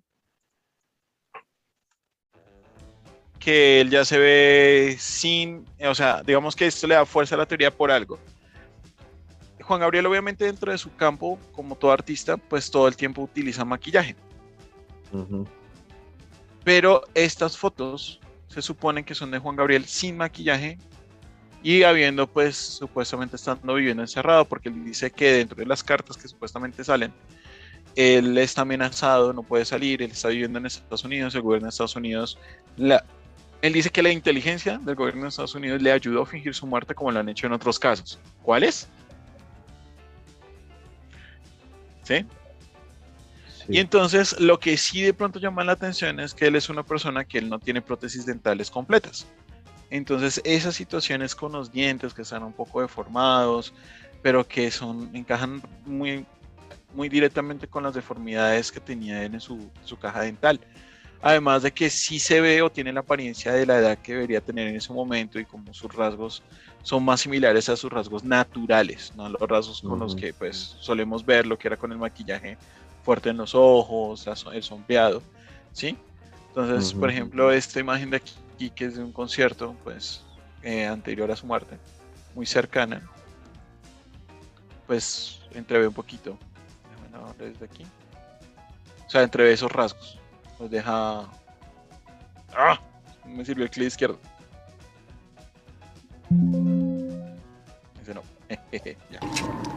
[3.40, 7.38] que él ya se ve sin, o sea, digamos que esto le da fuerza a
[7.38, 8.20] la teoría por algo.
[9.62, 13.66] Juan Gabriel obviamente dentro de su campo, como todo artista, pues todo el tiempo utiliza
[13.66, 14.16] maquillaje.
[16.64, 20.78] Pero estas fotos se supone que son de Juan Gabriel sin maquillaje
[21.64, 26.18] y habiendo pues supuestamente estando viviendo encerrado porque él dice que dentro de las cartas
[26.18, 27.14] que supuestamente salen
[27.98, 31.70] él está amenazado, no puede salir, él está viviendo en Estados Unidos, el gobierno de
[31.70, 32.38] Estados Unidos,
[32.78, 36.68] él dice que la inteligencia del gobierno de Estados Unidos le ayudó a fingir su
[36.68, 38.20] muerte como lo han hecho en otros casos.
[38.44, 38.88] ¿Cuáles?
[42.04, 42.24] ¿Sí?
[43.70, 46.84] Y entonces lo que sí de pronto llama la atención es que él es una
[46.84, 49.28] persona que él no tiene prótesis dentales completas.
[49.90, 53.74] Entonces esas situaciones con los dientes que están un poco deformados,
[54.22, 56.26] pero que son encajan muy
[56.94, 60.60] muy directamente con las deformidades que tenía él en su, su caja dental.
[61.22, 64.40] Además de que sí se ve o tiene la apariencia de la edad que debería
[64.40, 66.44] tener en ese momento y como sus rasgos
[66.84, 71.26] son más similares a sus rasgos naturales, no los rasgos con los que pues solemos
[71.26, 72.58] ver lo que era con el maquillaje
[73.08, 75.24] fuerte en los ojos, el sombreado,
[75.72, 75.98] ¿sí?
[76.50, 80.26] Entonces, por ejemplo, esta imagen de aquí que es de un concierto pues
[80.62, 81.78] eh, anterior a su muerte,
[82.36, 83.02] muy cercana,
[84.88, 86.38] pues entrevé un poquito
[87.38, 87.86] desde aquí.
[89.06, 90.20] O sea, entre esos rasgos.
[90.60, 91.30] Nos deja.
[92.54, 92.78] ¡Ah!
[93.26, 94.20] Me sirvió el clic izquierdo.
[98.02, 98.22] Ese no.
[99.10, 99.77] ya.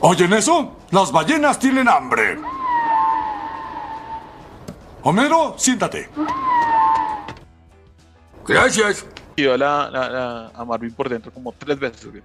[0.00, 0.76] ¿Oyen eso?
[0.90, 2.38] Las ballenas tienen hambre.
[5.02, 6.08] Homero, siéntate.
[8.46, 9.06] Gracias.
[9.36, 12.08] La, la, la, a Marvin por dentro como tres veces.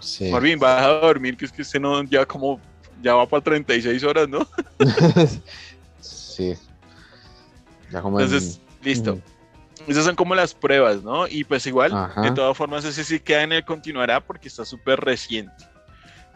[0.00, 0.30] Sí.
[0.30, 2.60] Marvin, vas a dormir, que es que usted no, ya como,
[3.02, 4.46] ya va para 36 horas, ¿no?
[6.00, 6.54] sí.
[7.90, 9.18] Ya como en- Entonces, listo.
[9.86, 11.26] Esas son como las pruebas, ¿no?
[11.28, 12.22] Y pues igual, Ajá.
[12.22, 15.64] de todas formas, ese sí queda en el continuará porque está súper reciente.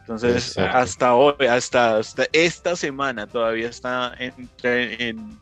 [0.01, 0.79] Entonces, Exacto.
[0.79, 5.39] hasta hoy, hasta, hasta esta semana todavía está entre- en,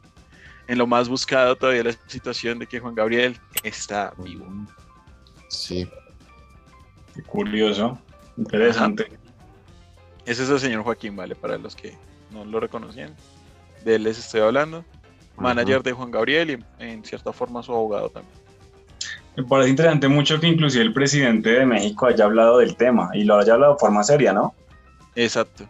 [0.69, 4.47] en lo más buscado todavía la situación de que Juan Gabriel está vivo.
[5.49, 5.89] Sí.
[7.15, 7.99] Qué curioso.
[8.37, 9.19] Interesante.
[10.27, 11.35] Ese es el señor Joaquín, ¿vale?
[11.35, 11.97] Para los que
[12.31, 13.17] no lo reconocían.
[13.85, 14.85] De él les estoy hablando.
[15.41, 18.35] Manager de Juan Gabriel y en, cierta forma su abogado también.
[19.37, 23.25] Me parece interesante mucho que inclusive el presidente de México haya hablado del tema y
[23.25, 24.55] lo haya hablado de forma seria, ¿no?
[25.15, 25.65] Exacto.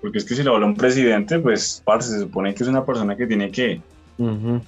[0.00, 2.84] Porque es que si lo habla un presidente, pues, parce, se supone que es una
[2.84, 3.80] persona que tiene que,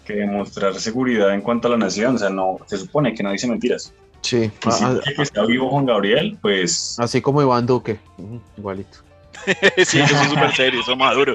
[0.04, 2.16] que demostrar seguridad en cuanto a la nación.
[2.16, 3.92] O sea, no, se supone que no dice mentiras.
[4.22, 4.50] Sí.
[4.66, 7.98] Y si Ah, dice que está vivo Juan Gabriel, pues Así como Iván Duque.
[8.56, 8.98] Igualito.
[9.76, 11.34] sí, eso es súper serio, eso maduro.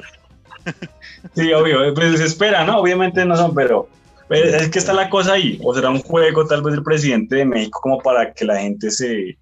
[1.34, 2.78] Sí, obvio, pues se espera, ¿no?
[2.78, 3.88] Obviamente no son, pero
[4.30, 5.58] es que está la cosa ahí.
[5.62, 8.90] O será un juego tal vez del presidente de México como para que la gente
[8.90, 9.38] se,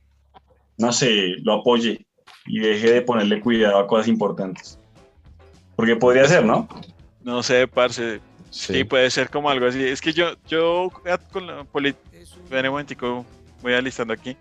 [0.79, 2.07] no sé, lo apoye
[2.47, 4.79] y deje de ponerle cuidado a cosas importantes.
[5.77, 6.69] Porque podría ser, ¿no?
[7.23, 8.21] No sé, parce.
[8.51, 8.75] Sí.
[8.75, 8.85] Sí.
[8.85, 9.83] puede ser como algo así.
[9.83, 12.11] Es que yo, yo ah, con la política.
[12.51, 13.25] Un momentico,
[13.63, 14.37] voy alistando aquí.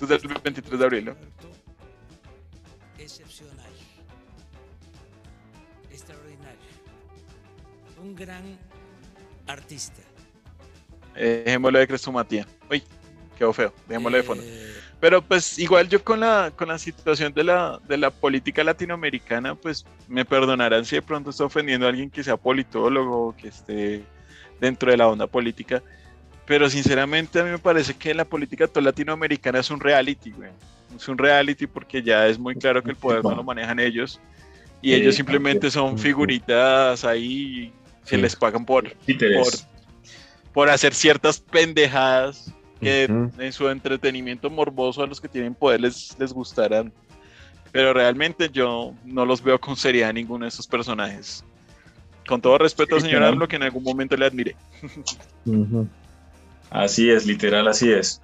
[0.00, 1.14] Es del 23 de abril, ¿no?
[8.14, 8.58] Un gran
[9.46, 10.00] artista.
[11.16, 12.46] Eh, dejémoslo de Crestomatía.
[12.70, 12.82] Uy,
[13.36, 13.72] quedó feo.
[13.88, 14.44] Dejémoslo de fondo.
[15.00, 19.54] Pero pues igual yo con la, con la situación de la, de la política latinoamericana,
[19.54, 24.04] pues me perdonarán si de pronto estoy ofendiendo a alguien que sea politólogo, que esté
[24.60, 25.82] dentro de la onda política.
[26.46, 30.50] Pero sinceramente a mí me parece que la política toda latinoamericana es un reality, güey.
[30.94, 34.20] Es un reality porque ya es muy claro que el poder no lo manejan ellos.
[34.80, 37.72] Y ellos simplemente son figuritas ahí
[38.06, 38.22] que Sí.
[38.22, 38.92] les pagan por,
[40.52, 46.16] por, hacer ciertas pendejadas que en su entretenimiento morboso a los que tienen poder les,
[46.18, 46.92] les gustarán.
[47.72, 51.44] Pero realmente yo no los veo con seriedad ninguno de esos personajes.
[52.26, 53.22] Con todo respeto, Sí, señor.
[53.22, 54.56] Arlo, que en algún momento le admiré.
[56.70, 58.20] Así es, literal, así es.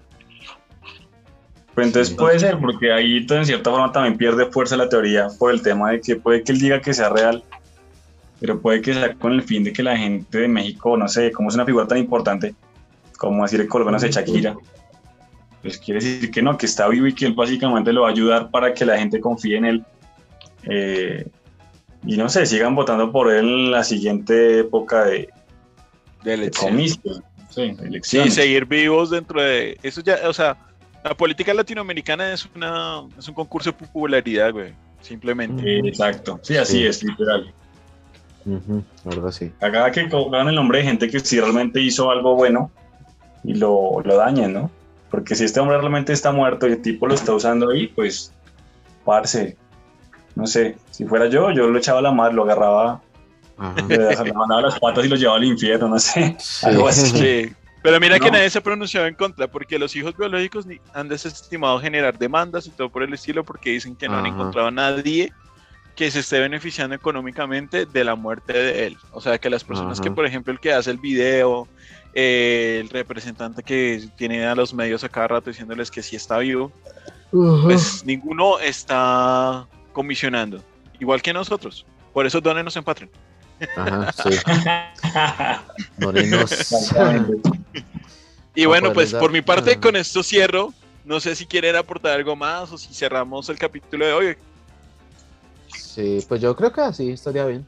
[1.74, 5.52] Pues entonces puede ser, porque ahí en cierta forma también pierde fuerza la teoría por
[5.52, 7.44] el tema de que puede que él diga que sea real,
[8.40, 11.30] pero puede que sea con el fin de que la gente de México, no sé,
[11.30, 12.54] como es una figura tan importante,
[13.18, 14.56] como decir el colombiano de Shakira,
[15.62, 18.12] pues quiere decir que no, que está vivo y que él básicamente lo va a
[18.12, 19.84] ayudar para que la gente confíe en él.
[20.64, 21.26] Eh,
[22.06, 25.28] y no sé, sigan votando por él en la siguiente época de,
[26.24, 26.70] De de elección.
[26.70, 30.56] comicios, sí, de Sí, seguir vivos dentro de eso ya, o sea,
[31.04, 34.72] la política latinoamericana es una es un concurso de popularidad, güey,
[35.02, 35.80] simplemente.
[35.86, 36.86] Exacto, sí, así Sí.
[36.86, 37.52] es, literal.
[38.46, 39.52] Ujú, La verdad sí.
[39.60, 42.70] Acá que pongan el nombre de gente que sí realmente hizo algo bueno
[43.44, 44.70] y lo, lo dañen, ¿no?
[45.10, 48.32] Porque si este hombre realmente está muerto y el tipo lo está usando ahí, pues,
[49.04, 49.56] parce,
[50.36, 53.02] No sé, si fuera yo, yo lo echaba a la mar, lo agarraba,
[53.88, 56.36] le, le mandaba las patas y lo llevaba al infierno, no sé.
[56.62, 57.10] Algo así.
[57.18, 57.52] Sí.
[57.82, 58.32] Pero mira que No.
[58.36, 62.70] nadie se ha pronunciado en contra, porque los hijos biológicos han desestimado generar demandas y
[62.70, 64.34] todo por el estilo, porque dicen que no han Ajá.
[64.34, 65.32] encontrado a nadie
[65.94, 68.98] que se esté beneficiando económicamente de la muerte de él.
[69.12, 70.08] O sea, que las personas Ajá.
[70.08, 71.68] que, por ejemplo, el que hace el video,
[72.14, 76.38] eh, el representante que tiene a los medios a cada rato diciéndoles que sí está
[76.38, 76.72] vivo,
[77.30, 80.62] pues ninguno está comisionando,
[80.98, 81.86] igual que nosotros.
[82.12, 83.10] Por eso donenos en Patreon.
[83.76, 84.38] Ajá, sí.
[85.98, 86.92] Donenos.
[88.54, 89.80] Y bueno, pues por mi parte Ajá.
[89.80, 90.72] con esto cierro.
[91.04, 94.36] No sé si quieren aportar algo más o si cerramos el capítulo de hoy.
[95.94, 97.66] Sí, pues yo creo que así estaría bien.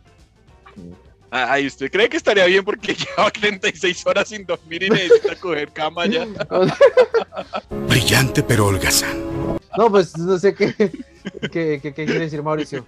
[1.30, 5.34] Ah, Ay, ¿usted cree que estaría bien porque lleva 36 horas sin dormir y necesita
[5.36, 6.26] coger cama ya?
[7.88, 9.58] Brillante pero holgazán.
[9.76, 10.90] No, pues no sé qué, qué,
[11.50, 12.84] qué- qué quiere decir Mauricio.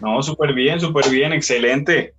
[0.00, 2.14] No, súper bien, súper bien, excelente.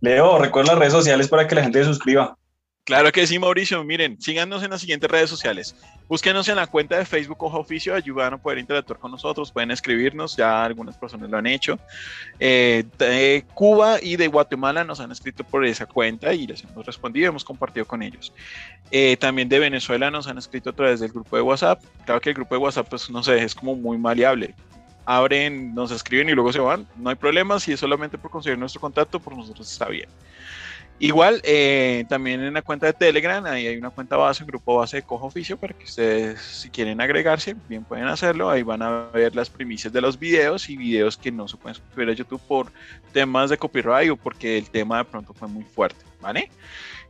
[0.00, 2.36] Leo, recuerda las redes sociales para que la gente se suscriba.
[2.84, 3.84] Claro que sí, Mauricio.
[3.84, 5.76] Miren, síganos en las siguientes redes sociales.
[6.08, 9.70] Búsquenos en la cuenta de Facebook Ojo Oficio, ayudan a poder interactuar con nosotros, pueden
[9.70, 11.78] escribirnos, ya algunas personas lo han hecho.
[12.40, 16.84] Eh, de Cuba y de Guatemala nos han escrito por esa cuenta y les hemos
[16.84, 18.32] respondido, hemos compartido con ellos.
[18.90, 21.80] Eh, también de Venezuela nos han escrito a través del grupo de WhatsApp.
[22.04, 24.56] Claro que el grupo de WhatsApp, pues no sé, es como muy maleable.
[25.04, 26.88] Abren, nos escriben y luego se van.
[26.96, 30.08] No hay problema, si es solamente por conseguir nuestro contacto, por nosotros está bien.
[31.02, 34.76] Igual, eh, también en la cuenta de Telegram, ahí hay una cuenta base, un grupo
[34.76, 38.50] base de Cojo Oficio, para que ustedes, si quieren agregarse, bien pueden hacerlo.
[38.50, 41.74] Ahí van a ver las primicias de los videos y videos que no se pueden
[41.74, 42.70] subir a YouTube por
[43.14, 46.50] temas de copyright o porque el tema de pronto fue muy fuerte, ¿vale?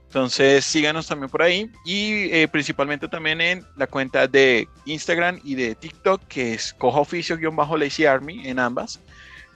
[0.07, 5.57] Entonces síganos también por ahí y eh, principalmente también en la cuenta de Instagram y
[5.57, 9.01] de TikTok que es Cojo Oficio-Lazy Army en ambas,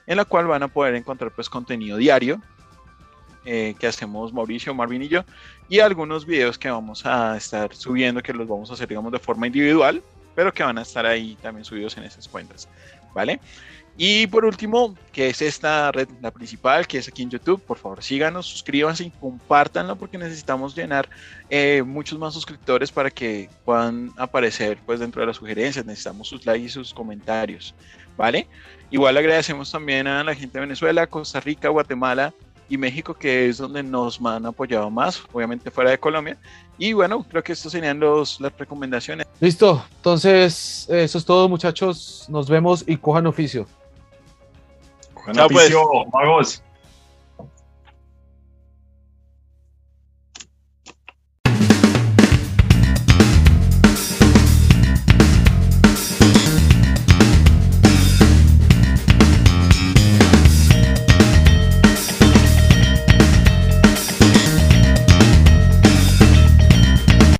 [0.07, 2.41] en la cual van a poder encontrar pues contenido diario
[3.45, 5.23] eh, que hacemos Mauricio, Marvin y yo,
[5.69, 9.19] y algunos videos que vamos a estar subiendo, que los vamos a hacer, digamos, de
[9.19, 10.01] forma individual,
[10.35, 12.67] pero que van a estar ahí también subidos en esas cuentas,
[13.13, 13.39] ¿vale?
[13.97, 17.77] Y por último, que es esta red, la principal, que es aquí en YouTube, por
[17.77, 21.07] favor síganos, suscríbanse y compártanlo porque necesitamos llenar
[21.49, 26.45] eh, muchos más suscriptores para que puedan aparecer pues dentro de las sugerencias, necesitamos sus
[26.45, 27.73] likes y sus comentarios,
[28.17, 28.49] ¿vale?
[28.91, 32.33] Igual agradecemos también a la gente de Venezuela, Costa Rica, Guatemala,
[32.69, 36.37] y México, que es donde nos han apoyado más, obviamente fuera de Colombia.
[36.77, 39.27] Y bueno, creo que estas serían los, las recomendaciones.
[39.39, 43.67] Listo, entonces eso es todo muchachos, nos vemos y cojan oficio.
[45.25, 45.65] Buen Chao, pues.
[45.65, 46.61] oficio, magos.